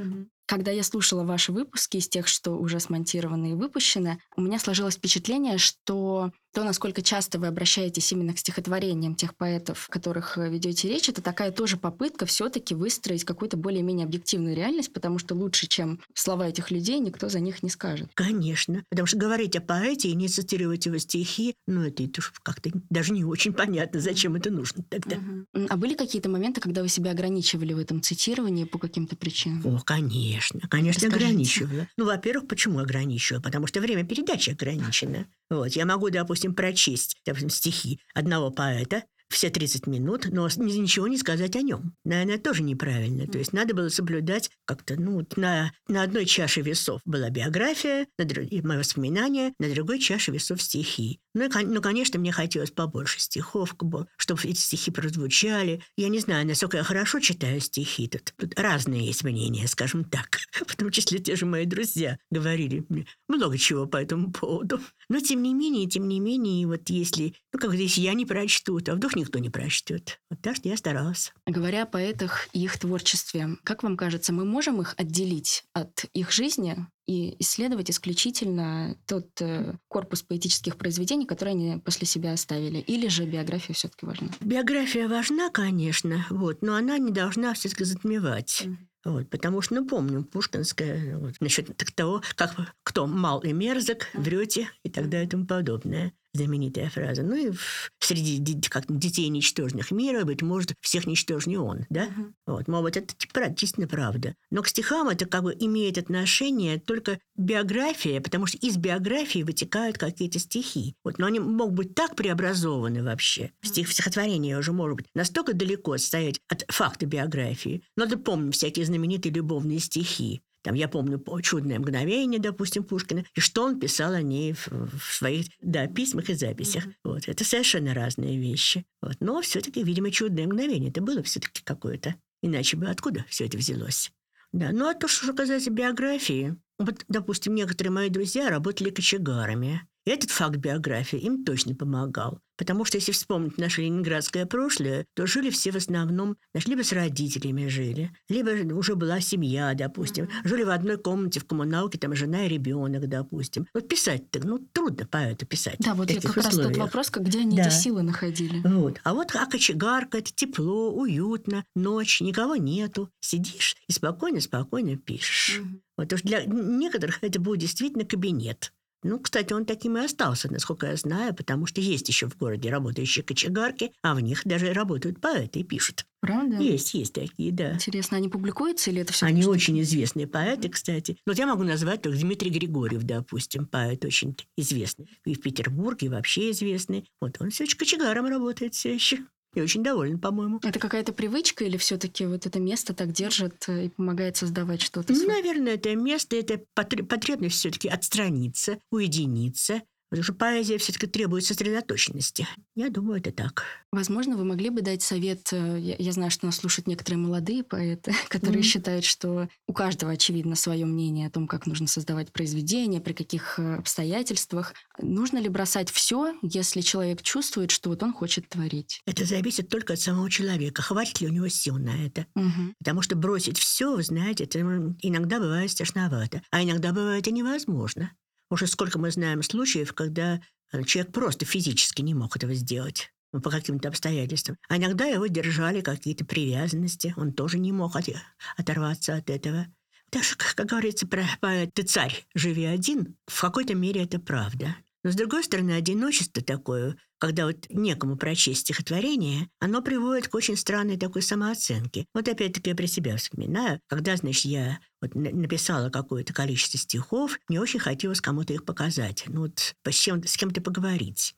Когда 0.49 0.71
я 0.71 0.83
слушала 0.83 1.25
ваши 1.25 1.53
выпуски 1.53 1.99
из 1.99 2.09
тех, 2.09 2.27
что 2.27 2.53
уже 2.53 2.81
смонтированы 2.81 3.51
и 3.51 3.55
выпущены, 3.55 4.19
у 4.35 4.41
меня 4.41 4.59
сложилось 4.59 4.95
впечатление, 4.95 5.59
что 5.59 6.33
то, 6.55 6.65
насколько 6.65 7.03
часто 7.03 7.39
вы 7.39 7.47
обращаетесь 7.49 8.11
именно 8.13 8.33
к 8.33 8.39
стихотворениям 8.39 9.15
тех 9.15 9.37
поэтов, 9.37 9.87
о 9.89 9.93
которых 9.93 10.39
э, 10.39 10.49
ведете 10.49 10.89
речь, 10.89 11.09
это 11.11 11.21
такая 11.21 11.53
тоже 11.53 11.77
попытка 11.77 12.25
все-таки 12.25 12.75
выстроить 12.75 13.25
какую-то 13.25 13.59
более-менее 13.59 14.07
объективную 14.07 14.57
реальность, 14.57 14.93
потому 14.95 15.19
что 15.19 15.35
лучше, 15.35 15.67
чем 15.67 16.01
слова 16.15 16.49
этих 16.49 16.71
людей, 16.71 16.99
никто 16.99 17.29
за 17.29 17.41
них 17.41 17.63
не 17.63 17.69
скажет. 17.69 18.11
Конечно. 18.15 18.83
Потому 18.89 19.07
что 19.07 19.19
говорить 19.19 19.55
о 19.57 19.61
поэте 19.61 20.09
и 20.09 20.15
не 20.15 20.29
цитировать 20.29 20.87
его 20.87 20.97
стихи, 20.97 21.55
ну, 21.67 21.83
это, 21.83 22.03
это 22.03 22.23
как-то 22.43 22.71
даже 22.89 23.13
не 23.13 23.25
очень 23.25 23.53
понятно, 23.53 24.01
зачем 24.01 24.35
это 24.35 24.51
нужно 24.51 24.83
тогда. 24.89 25.17
М, 25.17 25.67
А 25.69 25.77
были 25.77 25.95
какие-то 25.95 26.31
моменты, 26.31 26.63
когда 26.63 26.81
вы 26.81 26.89
себя 26.89 27.11
ограничивали 27.11 27.75
в 27.75 27.79
этом 27.79 28.01
цитировании 28.01 28.65
по 28.65 28.79
каким-то 28.79 29.17
причинам? 29.17 29.65
О, 29.67 29.81
конечно, 29.85 30.38
конечно, 30.69 31.07
Расскажите. 31.07 31.27
ограничивала. 31.27 31.89
Ну, 31.97 32.05
во-первых, 32.07 32.49
почему 32.49 32.79
ограничивала? 32.79 33.43
Потому 33.43 33.67
что 33.67 33.81
время 33.81 34.05
передачи 34.05 34.51
ограничено. 34.51 35.27
Вот, 35.51 35.69
я 35.69 35.87
могу, 35.87 36.11
допустим, 36.11 36.55
прочесть, 36.55 37.17
допустим, 37.25 37.51
стихи 37.51 38.01
одного 38.15 38.51
поэта, 38.51 39.05
все 39.31 39.51
30 39.51 39.87
минут, 39.87 40.27
но 40.31 40.49
ничего 40.57 41.07
не 41.07 41.19
сказать 41.19 41.55
о 41.55 41.61
нем. 41.63 41.95
Наверное, 42.05 42.39
тоже 42.39 42.63
неправильно. 42.63 43.27
То 43.27 43.39
есть 43.39 43.53
надо 43.53 43.75
было 43.75 43.89
соблюдать 43.91 44.51
как-то, 44.65 44.99
ну, 44.99 45.27
на, 45.37 45.71
на 45.87 46.03
одной 46.03 46.25
чаше 46.25 46.63
весов 46.63 47.03
была 47.05 47.29
биография, 47.29 48.07
на 48.19 48.23
дру- 48.25 48.47
и 48.47 48.63
мои 48.63 48.79
воспоминания, 48.79 49.53
на 49.59 49.69
другой 49.73 49.99
чаше 49.99 50.31
весов 50.33 50.63
стихи. 50.63 51.21
Ну, 51.39 51.49
ну, 51.67 51.81
конечно, 51.81 52.19
мне 52.19 52.33
хотелось 52.33 52.73
побольше 52.73 53.21
стихов, 53.21 53.77
чтобы 54.17 54.43
эти 54.43 54.59
стихи 54.59 54.91
прозвучали. 54.91 55.83
Я 55.97 56.09
не 56.09 56.19
знаю, 56.19 56.47
насколько 56.47 56.79
я 56.79 56.83
хорошо 56.83 57.21
читаю 57.21 57.61
стихи. 57.61 58.09
Тут, 58.09 58.35
тут 58.37 58.59
разные 58.59 59.07
есть 59.07 59.23
мнения, 59.23 59.69
скажем 59.69 60.05
так. 60.05 60.41
В 60.67 60.75
том 60.75 60.91
числе 60.91 61.21
те 61.21 61.37
же 61.37 61.47
мои 61.47 61.65
друзья 61.65 62.19
говорили 62.31 62.85
мне 62.89 63.07
много 63.29 63.57
чего 63.57 63.87
по 63.87 63.99
этому 63.99 64.33
поводу. 64.33 64.81
Но 65.09 65.21
тем 65.21 65.43
не 65.43 65.55
менее, 65.55 65.89
тем 65.89 66.09
не 66.09 66.19
менее, 66.19 66.67
вот 66.67 66.89
если, 66.89 67.35
ну, 67.53 67.61
как 67.61 67.73
здесь 67.75 67.99
я 67.99 68.15
не 68.15 68.27
прочту, 68.27 68.81
то 68.81 68.95
вдруг 68.95 69.15
никто 69.15 69.39
не 69.39 69.51
прочтет. 69.51 70.21
Вот 70.31 70.41
так 70.43 70.57
что 70.57 70.69
я 70.69 70.77
старалась. 70.77 71.33
Говоря 71.47 71.85
о 71.85 71.87
поэтах 71.87 72.49
и 72.53 72.65
их 72.65 72.79
творчестве, 72.79 73.59
как 73.63 73.85
вам 73.85 73.97
кажется, 73.97 74.33
мы 74.33 74.45
можем 74.45 74.81
их 74.81 74.95
отделить 74.97 75.65
от 75.73 76.05
их 76.15 76.33
жизни 76.33 76.89
и 77.09 77.35
исследовать 77.41 77.91
исключительно 77.91 78.97
тот 79.07 79.41
э, 79.41 79.75
корпус 79.89 80.23
поэтических 80.23 80.77
произведений, 80.77 81.27
которые 81.27 81.55
они 81.55 81.81
после 81.81 82.07
себя 82.07 82.35
оставили? 82.35 82.79
Или 82.81 83.09
же 83.09 83.25
биография 83.25 83.75
все-таки 83.75 84.05
важна? 84.05 84.29
Биография 84.41 85.09
важна, 85.09 85.49
конечно, 85.49 86.27
вот, 86.29 86.61
но 86.61 86.77
она 86.77 86.99
не 86.99 87.11
должна 87.11 87.55
все-таки 87.55 87.85
затмевать. 87.85 88.63
Мгм. 88.67 88.89
Вот, 89.05 89.31
потому 89.31 89.63
что, 89.63 89.77
ну, 89.77 89.87
помню, 89.87 90.23
Пушкинская, 90.23 91.17
вот, 91.19 91.35
насчет 91.41 91.75
так 91.77 91.93
того, 91.93 92.23
как 92.35 92.55
кто 92.83 93.07
мал 93.07 93.41
и 93.41 93.55
мерзок, 93.55 94.09
врете 94.13 94.69
и 94.83 94.91
так 94.91 95.09
далее 95.09 95.27
и 95.27 95.31
тому 95.31 95.47
подобное. 95.47 96.13
Знаменитая 96.39 96.89
фраза. 96.91 97.23
Ну 97.23 97.35
и 97.35 97.51
в- 97.51 97.91
среди 98.01 98.39
ди- 98.39 98.69
как, 98.69 98.85
детей 98.89 99.29
ничтожных 99.29 99.91
мира, 99.91 100.25
быть 100.25 100.41
может, 100.43 100.75
всех 100.81 101.07
ничтожнее 101.07 101.59
он, 101.61 101.87
да? 101.91 102.05
Мгм. 102.07 102.35
Вот, 102.47 102.69
может 102.69 102.97
это 102.97 103.15
типа, 103.17 103.35
правда, 103.35 103.51
действительно 103.57 103.89
правда. 103.89 104.35
Но 104.51 104.63
к 104.63 104.69
стихам 104.69 105.09
это 105.09 105.27
как 105.27 105.43
бы 105.43 105.57
имеет 105.59 105.99
отношение 105.99 106.79
только 106.79 107.19
биография, 107.37 108.21
потому 108.21 108.47
что 108.47 108.57
из 108.59 108.77
биографии 108.77 109.43
вытекают 109.43 109.99
какие-то 109.99 110.39
стихи. 110.39 110.95
Вот, 111.05 111.19
но 111.19 111.27
они 111.27 111.41
могут 111.41 111.75
быть 111.75 111.95
так 111.95 112.15
преобразованы 112.17 113.03
вообще. 113.03 113.53
Стих 113.63 113.91
стихотворение 113.93 114.59
уже 114.59 114.73
может 114.73 114.97
быть 114.99 115.07
настолько 115.15 115.55
далеко 115.55 115.97
стоять 115.99 116.41
от 116.49 116.65
факта 116.69 117.07
биографии. 117.07 117.83
Надо 117.97 118.17
помнить 118.17 118.55
всякие 118.55 118.85
знаменитые 118.87 119.33
любовные 119.33 119.81
стихи. 119.81 120.41
Там, 120.63 120.75
я 120.75 120.89
помню 120.89 121.19
по- 121.19 121.41
«Чудное 121.41 121.79
мгновение», 121.79 122.41
допустим, 122.41 122.85
Пушкина, 122.85 123.25
и 123.35 123.41
что 123.41 123.65
он 123.65 123.79
писал 123.79 124.13
о 124.13 124.23
ней 124.23 124.53
в, 124.53 124.69
в 124.69 125.13
своих 125.15 125.47
да, 125.61 125.87
письмах 125.87 126.31
и 126.31 126.35
записях. 126.35 126.85
Вот. 127.05 127.29
Это 127.29 127.45
совершенно 127.45 127.95
разные 127.95 128.39
вещи. 128.39 128.85
Вот. 129.01 129.17
Но 129.21 129.41
все-таки, 129.41 129.83
видимо, 129.83 130.11
«Чудное 130.11 130.47
мгновение» 130.47 130.91
это 130.91 131.01
было 131.01 131.23
все-таки 131.23 131.63
какое-то. 131.63 132.17
Иначе 132.43 132.77
бы 132.77 132.87
откуда 132.87 133.25
все 133.29 133.47
это 133.47 133.59
взялось? 133.59 134.11
Да, 134.53 134.71
ну 134.73 134.89
а 134.89 134.95
то, 134.95 135.09
что 135.09 135.33
касается 135.33 135.71
биографии, 135.71 136.57
вот, 136.79 137.05
допустим, 137.09 137.55
некоторые 137.55 137.93
мои 137.93 138.09
друзья 138.09 138.49
работали 138.49 138.91
кочегарами. 138.91 139.83
И 140.09 140.11
этот 140.11 140.31
факт 140.31 140.57
биографии 140.57 141.19
им 141.19 141.45
точно 141.45 141.75
помогал. 141.75 142.41
Потому 142.57 142.87
что 142.87 142.97
если 142.97 143.13
вспомнить 143.13 143.59
наше 143.59 143.83
ленинградское 143.83 144.47
прошлое, 144.47 145.05
то 145.15 145.27
жили 145.27 145.51
все 145.51 145.71
в 145.71 145.77
основном, 145.77 146.39
знаешь, 146.55 146.67
либо 146.67 146.83
с 146.83 146.95
родителями 146.95 147.67
жили, 147.69 148.11
либо 148.31 148.53
уже 148.75 148.95
была 148.95 149.21
семья, 149.21 149.75
допустим. 149.75 150.25
Mm-hmm. 150.25 150.49
Жили 150.49 150.63
в 150.63 150.71
одной 150.71 150.97
комнате 150.97 151.41
в 151.41 151.45
коммуналке, 151.45 151.99
там 151.99 152.15
жена 152.15 152.47
и 152.47 152.49
ребенок, 152.49 153.07
допустим. 153.07 153.67
Вот 153.75 153.87
писать-то, 153.87 154.41
ну, 154.43 154.59
трудно 154.73 155.07
поэту 155.07 155.45
писать. 155.45 155.77
Да, 155.81 155.93
вот 155.93 156.09
я 156.11 156.23
как 156.23 156.39
условиях. 156.39 156.55
раз 156.55 156.69
тот 156.69 156.77
вопрос, 156.79 157.11
где 157.11 157.41
они 157.41 157.59
да. 157.59 157.67
эти 157.67 157.75
силы 157.75 158.01
находили. 158.01 158.67
Вот. 158.67 159.03
А 159.05 159.13
вот 159.13 159.37
а 159.37 159.45
кочегарка, 159.45 160.17
это 160.17 160.33
тепло, 160.35 160.91
уютно, 160.91 161.67
ночь, 161.75 162.23
никого 162.23 162.57
нету. 162.57 163.11
Сидишь 163.21 163.77
и 163.89 163.93
спокойно-спокойно 163.93 164.97
пишешь. 164.97 165.61
Mm-hmm. 165.61 165.81
Вот 165.99 166.13
уж 166.15 166.23
для 166.23 166.45
некоторых 166.45 167.23
это 167.23 167.39
будет 167.39 167.61
действительно 167.61 168.07
кабинет. 168.07 168.73
Ну, 169.05 169.21
кстати, 169.21 169.53
он 169.53 169.65
таким 169.65 169.97
и 169.97 170.05
остался, 170.05 170.51
насколько 170.53 170.87
я 170.87 170.97
знаю, 170.97 171.35
потому 171.35 171.67
что 171.67 171.81
есть 171.81 172.09
еще 172.09 172.29
в 172.29 172.37
городе 172.37 172.69
работающие 172.69 173.25
кочегарки, 173.25 173.93
а 174.03 174.15
в 174.15 174.21
них 174.21 174.43
даже 174.45 174.73
работают 174.73 175.21
поэты 175.21 175.61
и 175.61 175.65
пишут. 175.65 176.05
Правда? 176.21 176.57
Есть, 176.57 176.95
есть 176.95 177.15
такие, 177.15 177.53
да. 177.53 177.75
Интересно, 177.75 178.17
они 178.17 178.29
публикуются 178.29 178.91
или 178.91 179.03
это 179.03 179.13
все? 179.13 179.27
Они 179.27 179.47
очень 179.47 179.81
известные 179.83 180.27
поэты, 180.27 180.69
кстати. 180.69 181.17
Вот 181.25 181.39
я 181.39 181.47
могу 181.47 181.63
назвать 181.63 182.03
только 182.03 182.19
Дмитрий 182.19 182.51
Григорьев, 182.51 183.05
допустим, 183.05 183.67
поэт 183.67 184.05
очень 184.05 184.37
известный. 184.57 185.09
И 185.25 185.35
в 185.35 185.43
Петербурге 185.43 186.09
вообще 186.09 186.51
известный. 186.51 187.09
Вот 187.21 187.37
он 187.41 187.51
все 187.51 187.67
кочегаром 187.67 188.27
работает 188.27 188.75
все 188.75 188.95
еще. 188.95 189.19
И 189.55 189.61
очень 189.61 189.83
доволен, 189.83 190.21
по-моему. 190.21 190.61
Это 190.63 190.79
какая-то 190.79 191.13
привычка 191.13 191.65
или 191.65 191.77
все-таки 191.79 192.27
вот 192.27 192.47
это 192.47 192.61
место 192.61 192.95
так 192.95 193.13
держит 193.13 193.69
э, 193.69 193.87
и 193.87 193.89
помогает 193.89 194.37
создавать 194.37 194.83
что-то? 194.83 195.15
Ну, 195.15 195.27
наверное, 195.27 195.75
это 195.75 195.95
место, 195.97 196.37
это 196.37 196.61
потребность 196.75 197.57
все-таки 197.57 197.89
отстраниться, 197.89 198.79
уединиться, 198.91 199.83
Потому 200.11 200.25
что 200.25 200.33
поэзия 200.33 200.79
все-таки 200.79 201.07
требует 201.07 201.45
сосредоточенности. 201.45 202.49
Я 202.75 202.89
думаю, 202.89 203.21
это 203.21 203.31
так. 203.31 203.65
Возможно, 203.93 204.37
вы 204.37 204.45
могли 204.45 204.71
бы 204.71 204.81
дать 204.81 205.03
совет. 205.03 205.53
Э, 205.53 205.79
я, 205.79 205.97
я 205.99 206.13
знаю, 206.13 206.31
что 206.31 206.47
нас 206.47 206.57
слушают 206.57 206.87
некоторые 206.87 207.19
молодые 207.19 207.63
поэты, 207.63 208.15
которые 208.29 208.63
mm-hmm. 208.63 208.65
считают, 208.65 209.05
что 209.05 209.49
у 209.67 209.73
каждого, 209.73 210.13
очевидно, 210.13 210.55
свое 210.55 210.87
мнение 210.87 211.27
о 211.27 211.31
том, 211.31 211.47
как 211.47 211.67
нужно 211.67 211.87
создавать 211.87 212.33
произведение, 212.33 213.01
при 213.01 213.13
каких 213.13 213.59
э, 213.59 213.77
обстоятельствах. 213.77 214.73
Нужно 214.99 215.39
ли 215.39 215.49
бросать 215.49 215.91
все, 215.91 216.35
если 216.43 216.81
человек 216.81 217.23
чувствует, 217.23 217.71
что 217.71 217.91
вот 217.91 218.03
он 218.03 218.13
хочет 218.13 218.49
творить? 218.49 219.03
Это 219.07 219.27
зависит 219.27 219.69
только 219.69 219.93
от 219.93 220.01
самого 220.01 220.31
человека. 220.31 220.81
Хватит 220.81 221.21
ли 221.21 221.29
у 221.29 221.33
него 221.33 221.49
сил 221.49 221.77
на 221.77 222.05
это? 222.07 222.27
Mm-hmm. 222.37 222.75
Потому 222.79 223.03
что 223.03 223.15
бросить 223.15 223.59
все, 223.59 223.95
вы 223.95 224.03
знаете, 224.03 224.45
это 224.45 224.61
иногда 225.03 225.39
бывает 225.39 225.71
страшновато, 225.71 226.43
а 226.51 226.63
иногда 226.63 226.93
бывает 226.93 227.29
и 227.29 227.33
невозможно. 227.33 228.13
Уже 228.51 228.67
сколько 228.67 228.99
мы 228.99 229.11
знаем 229.11 229.43
случаев, 229.43 229.93
когда 229.93 230.41
э, 230.73 230.83
человек 230.85 231.13
просто 231.13 231.45
физически 231.45 232.03
не 232.03 232.15
мог 232.15 232.37
этого 232.37 232.55
сделать 232.55 233.13
ну, 233.33 233.41
по 233.41 233.51
каким-то 233.51 233.89
обстоятельствам. 233.89 234.57
А 234.69 234.79
иногда 234.79 235.05
его 235.05 235.27
держали 235.27 235.81
какие-то 235.81 236.25
привязанности, 236.25 237.15
он 237.17 237.33
тоже 237.33 237.59
не 237.59 237.73
мог 237.73 237.97
от, 237.97 238.09
оторваться 238.57 239.17
от 239.17 239.29
этого. 239.31 239.67
Даже, 240.11 240.37
как 240.37 240.67
говорится 240.67 241.07
про 241.07 241.25
поэт 241.41 241.75
«Ты 241.75 241.83
царь, 241.83 242.27
живи 242.35 242.65
один», 242.65 243.17
в 243.27 243.41
какой-то 243.41 243.75
мере 243.75 244.05
это 244.05 244.19
правда. 244.19 244.75
Но, 245.09 245.13
с 245.13 245.17
другой 245.17 245.43
стороны, 245.43 245.71
одиночество 245.71 246.43
такое, 246.43 246.95
когда 247.17 247.47
вот 247.47 247.65
некому 247.71 248.19
прочесть 248.19 248.61
стихотворение, 248.61 249.49
оно 249.59 249.81
приводит 249.81 250.29
к 250.29 250.35
очень 250.35 250.55
странной 250.55 250.99
такой 250.99 251.23
самооценке. 251.23 252.05
Вот 252.13 252.29
опять-таки 252.29 252.69
я 252.69 252.77
про 252.77 252.87
себя 252.87 253.17
вспоминаю. 253.17 253.81
Когда, 253.87 254.15
значит, 254.17 254.45
я 254.45 254.81
вот 255.01 255.15
написала 255.15 255.89
какое-то 255.89 256.35
количество 256.35 256.79
стихов, 256.79 257.39
мне 257.49 257.59
очень 257.59 257.81
хотелось 257.81 258.21
кому-то 258.21 258.53
их 258.53 258.67
показать. 258.67 259.25
Ну 259.29 259.45
вот 259.45 259.75
с, 259.83 259.95
чем, 259.95 260.23
с 260.23 260.37
кем-то 260.37 260.61
поговорить. 260.61 261.35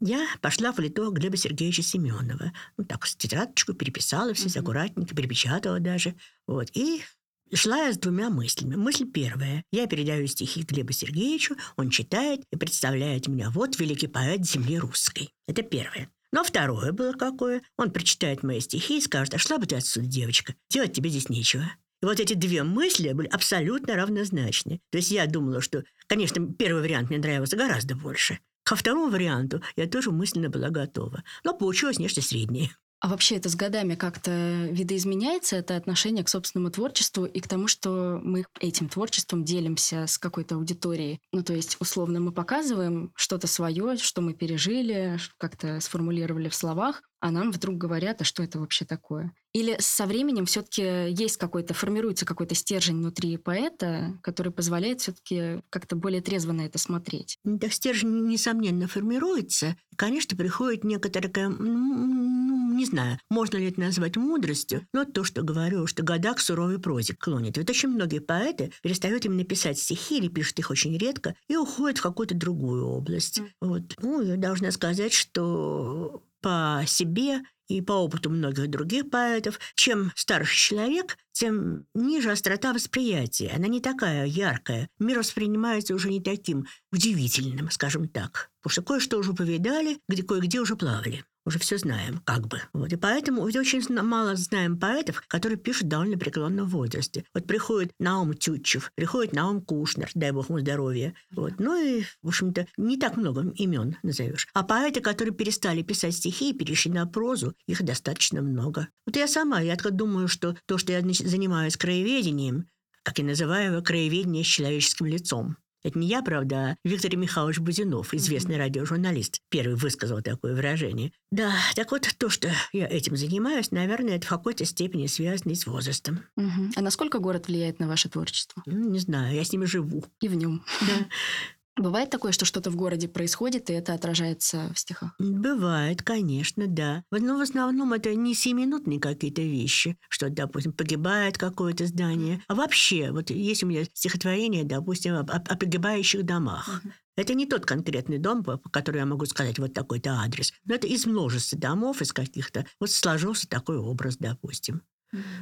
Я 0.00 0.26
пошла 0.40 0.72
в 0.72 0.78
лито 0.78 1.10
Глеба 1.10 1.36
Сергеевича 1.36 1.82
Семенова. 1.82 2.54
Ну, 2.78 2.84
так, 2.86 3.06
тетрадочку 3.06 3.74
переписала 3.74 4.32
все, 4.32 4.46
mm-hmm. 4.46 4.60
аккуратненько, 4.60 5.14
перепечатала 5.14 5.78
даже. 5.78 6.14
Вот. 6.46 6.68
И 6.72 7.02
Шла 7.52 7.86
я 7.86 7.92
с 7.92 7.98
двумя 7.98 8.30
мыслями. 8.30 8.76
Мысль 8.76 9.10
первая. 9.10 9.64
Я 9.72 9.88
передаю 9.88 10.28
стихи 10.28 10.62
Глебу 10.62 10.92
Сергеевичу, 10.92 11.56
он 11.76 11.90
читает 11.90 12.42
и 12.52 12.56
представляет 12.56 13.26
меня. 13.26 13.50
Вот 13.50 13.78
великий 13.80 14.06
поэт 14.06 14.46
земли 14.46 14.78
русской. 14.78 15.34
Это 15.48 15.62
первое. 15.62 16.08
Но 16.32 16.44
второе 16.44 16.92
было 16.92 17.12
какое. 17.12 17.62
Он 17.76 17.90
прочитает 17.90 18.44
мои 18.44 18.60
стихи 18.60 18.98
и 18.98 19.00
скажет, 19.00 19.34
а 19.34 19.38
шла 19.38 19.58
бы 19.58 19.66
ты 19.66 19.74
отсюда, 19.74 20.06
девочка, 20.06 20.54
делать 20.70 20.92
тебе 20.92 21.10
здесь 21.10 21.28
нечего. 21.28 21.64
И 22.02 22.06
вот 22.06 22.20
эти 22.20 22.34
две 22.34 22.62
мысли 22.62 23.12
были 23.12 23.26
абсолютно 23.26 23.96
равнозначны. 23.96 24.80
То 24.90 24.98
есть 24.98 25.10
я 25.10 25.26
думала, 25.26 25.60
что, 25.60 25.82
конечно, 26.06 26.46
первый 26.54 26.82
вариант 26.82 27.10
мне 27.10 27.18
нравился 27.18 27.56
гораздо 27.56 27.96
больше. 27.96 28.38
Ко 28.62 28.76
второму 28.76 29.10
варианту 29.10 29.60
я 29.74 29.88
тоже 29.88 30.12
мысленно 30.12 30.50
была 30.50 30.70
готова. 30.70 31.24
Но 31.42 31.52
получилось 31.52 31.98
нечто 31.98 32.22
среднее. 32.22 32.70
А 33.00 33.08
вообще 33.08 33.36
это 33.36 33.48
с 33.48 33.56
годами 33.56 33.94
как-то 33.94 34.30
видоизменяется, 34.70 35.56
это 35.56 35.76
отношение 35.76 36.22
к 36.22 36.28
собственному 36.28 36.70
творчеству 36.70 37.24
и 37.24 37.40
к 37.40 37.48
тому, 37.48 37.66
что 37.66 38.20
мы 38.22 38.44
этим 38.60 38.90
творчеством 38.90 39.42
делимся 39.42 40.06
с 40.06 40.18
какой-то 40.18 40.56
аудиторией. 40.56 41.18
Ну, 41.32 41.42
то 41.42 41.54
есть, 41.54 41.78
условно, 41.80 42.20
мы 42.20 42.30
показываем 42.30 43.10
что-то 43.16 43.46
свое, 43.46 43.96
что 43.96 44.20
мы 44.20 44.34
пережили, 44.34 45.18
как-то 45.38 45.80
сформулировали 45.80 46.50
в 46.50 46.54
словах, 46.54 47.02
а 47.20 47.30
нам 47.30 47.52
вдруг 47.52 47.76
говорят, 47.76 48.22
а 48.22 48.24
что 48.24 48.42
это 48.42 48.58
вообще 48.58 48.84
такое? 48.84 49.32
Или 49.52 49.76
со 49.80 50.06
временем 50.06 50.46
все-таки 50.46 51.10
есть 51.10 51.36
какой-то, 51.36 51.74
формируется 51.74 52.24
какой-то 52.24 52.54
стержень 52.54 52.98
внутри 52.98 53.36
поэта, 53.36 54.18
который 54.22 54.52
позволяет 54.52 55.00
все-таки 55.00 55.62
как-то 55.70 55.96
более 55.96 56.22
трезво 56.22 56.52
на 56.52 56.62
это 56.62 56.78
смотреть? 56.78 57.38
Да, 57.44 57.68
стержень, 57.68 58.28
несомненно, 58.28 58.86
формируется. 58.86 59.76
Конечно, 59.96 60.36
приходит 60.36 60.84
некоторая, 60.84 61.48
ну, 61.48 62.72
не 62.74 62.86
знаю, 62.86 63.18
можно 63.28 63.56
ли 63.58 63.68
это 63.68 63.80
назвать 63.80 64.16
мудростью, 64.16 64.86
но 64.94 65.04
то, 65.04 65.24
что 65.24 65.42
говорю, 65.42 65.86
что 65.86 66.02
года 66.02 66.32
к 66.32 66.40
суровой 66.40 66.78
прозе 66.78 67.14
клонит. 67.14 67.58
Ведь 67.58 67.68
очень 67.68 67.90
многие 67.90 68.20
поэты 68.20 68.72
перестают 68.82 69.26
именно 69.26 69.44
писать 69.44 69.78
стихи 69.78 70.18
или 70.18 70.28
пишут 70.28 70.60
их 70.60 70.70
очень 70.70 70.96
редко 70.96 71.34
и 71.48 71.56
уходят 71.56 71.98
в 71.98 72.02
какую-то 72.02 72.34
другую 72.34 72.86
область. 72.86 73.40
Mm. 73.40 73.48
Вот. 73.60 73.82
Ну, 74.00 74.22
я 74.22 74.36
должна 74.36 74.70
сказать, 74.70 75.12
что 75.12 76.22
по 76.40 76.82
себе 76.86 77.42
и 77.68 77.80
по 77.80 77.92
опыту 77.92 78.30
многих 78.30 78.68
других 78.68 79.10
поэтов, 79.10 79.60
чем 79.74 80.12
старше 80.16 80.56
человек, 80.56 81.16
тем 81.32 81.86
ниже 81.94 82.32
острота 82.32 82.72
восприятия. 82.72 83.52
Она 83.54 83.68
не 83.68 83.80
такая 83.80 84.26
яркая. 84.26 84.88
Мир 84.98 85.20
воспринимается 85.20 85.94
уже 85.94 86.10
не 86.10 86.20
таким 86.20 86.66
удивительным, 86.92 87.70
скажем 87.70 88.08
так. 88.08 88.50
Потому 88.60 88.72
что 88.72 88.82
кое-что 88.82 89.18
уже 89.18 89.32
повидали, 89.32 89.98
где 90.08 90.22
кое-где 90.22 90.60
уже 90.60 90.76
плавали 90.76 91.24
уже 91.44 91.58
все 91.58 91.78
знаем, 91.78 92.20
как 92.24 92.46
бы. 92.48 92.60
Вот. 92.72 92.92
И 92.92 92.96
поэтому 92.96 93.46
ведь 93.46 93.56
очень 93.56 93.82
мало 94.02 94.36
знаем 94.36 94.78
поэтов, 94.78 95.22
которые 95.26 95.58
пишут 95.58 95.88
довольно 95.88 96.18
преклонном 96.18 96.68
возрасте. 96.68 97.24
Вот 97.34 97.46
приходит 97.46 97.92
Наум 97.98 98.34
Тютчев, 98.34 98.92
приходит 98.94 99.32
Наум 99.32 99.60
Кушнер, 99.62 100.10
дай 100.14 100.32
бог 100.32 100.48
ему 100.48 100.60
здоровья. 100.60 101.14
Вот. 101.30 101.54
Ну 101.58 101.80
и, 101.80 102.04
в 102.22 102.28
общем-то, 102.28 102.66
не 102.76 102.96
так 102.98 103.16
много 103.16 103.50
имен 103.56 103.96
назовешь. 104.02 104.48
А 104.54 104.62
поэты, 104.62 105.00
которые 105.00 105.34
перестали 105.34 105.82
писать 105.82 106.14
стихи 106.14 106.50
и 106.50 106.54
перешли 106.56 106.90
на 106.92 107.06
прозу, 107.06 107.54
их 107.66 107.82
достаточно 107.82 108.42
много. 108.42 108.88
Вот 109.06 109.16
я 109.16 109.26
сама, 109.26 109.60
я 109.60 109.76
так 109.76 109.94
думаю, 109.94 110.28
что 110.28 110.56
то, 110.66 110.78
что 110.78 110.92
я 110.92 111.00
занимаюсь 111.00 111.76
краеведением, 111.76 112.68
как 113.02 113.18
я 113.18 113.24
называю 113.24 113.72
его, 113.72 113.82
краеведение 113.82 114.44
с 114.44 114.48
человеческим 114.48 115.06
лицом. 115.06 115.56
Это 115.82 115.98
не 115.98 116.08
я, 116.08 116.22
правда, 116.22 116.56
а 116.56 116.76
Виктор 116.84 117.16
Михайлович 117.16 117.58
Бузинов, 117.58 118.12
известный 118.12 118.56
mm-hmm. 118.56 118.58
радиожурналист, 118.58 119.40
первый 119.48 119.76
высказал 119.76 120.20
такое 120.22 120.54
выражение. 120.54 121.12
Да, 121.30 121.54
так 121.74 121.90
вот, 121.92 122.08
то, 122.18 122.28
что 122.28 122.50
я 122.72 122.86
этим 122.86 123.16
занимаюсь, 123.16 123.70
наверное, 123.70 124.16
это 124.16 124.26
в 124.26 124.30
какой-то 124.30 124.64
степени 124.64 125.06
связано 125.06 125.54
с 125.54 125.66
возрастом. 125.66 126.20
Mm-hmm. 126.38 126.72
А 126.76 126.80
насколько 126.82 127.18
город 127.18 127.48
влияет 127.48 127.78
на 127.78 127.88
ваше 127.88 128.08
творчество? 128.08 128.62
Ну, 128.66 128.90
не 128.90 128.98
знаю, 128.98 129.34
я 129.34 129.44
с 129.44 129.52
ним 129.52 129.66
живу. 129.66 130.04
И 130.20 130.28
в 130.28 130.34
нем. 130.34 130.64
Да. 130.80 131.06
Бывает 131.80 132.10
такое, 132.10 132.32
что 132.32 132.44
что-то 132.44 132.70
в 132.70 132.76
городе 132.76 133.08
происходит, 133.08 133.70
и 133.70 133.72
это 133.72 133.94
отражается 133.94 134.70
в 134.74 134.78
стихах? 134.78 135.14
Бывает, 135.18 136.02
конечно, 136.02 136.66
да. 136.66 137.04
Но 137.10 137.38
в 137.38 137.40
основном 137.40 137.94
это 137.94 138.14
не 138.14 138.34
семинутные 138.34 139.00
какие-то 139.00 139.40
вещи, 139.40 139.96
что, 140.10 140.28
допустим, 140.28 140.74
погибает 140.74 141.38
какое-то 141.38 141.86
здание. 141.86 142.44
А 142.48 142.54
вообще, 142.54 143.12
вот 143.12 143.30
есть 143.30 143.62
у 143.62 143.66
меня 143.66 143.86
стихотворение, 143.94 144.64
допустим, 144.64 145.14
о, 145.14 145.20
о 145.20 145.56
погибающих 145.56 146.26
домах. 146.26 146.82
Это 147.16 147.32
не 147.32 147.46
тот 147.46 147.64
конкретный 147.64 148.18
дом, 148.18 148.44
по 148.44 148.58
которому 148.58 148.98
я 148.98 149.06
могу 149.06 149.24
сказать 149.24 149.58
вот 149.58 149.72
такой-то 149.72 150.20
адрес. 150.20 150.52
Но 150.66 150.74
это 150.74 150.86
из 150.86 151.06
множества 151.06 151.58
домов, 151.58 152.02
из 152.02 152.12
каких-то. 152.12 152.66
Вот 152.78 152.90
сложился 152.90 153.48
такой 153.48 153.78
образ, 153.78 154.18
допустим. 154.18 154.82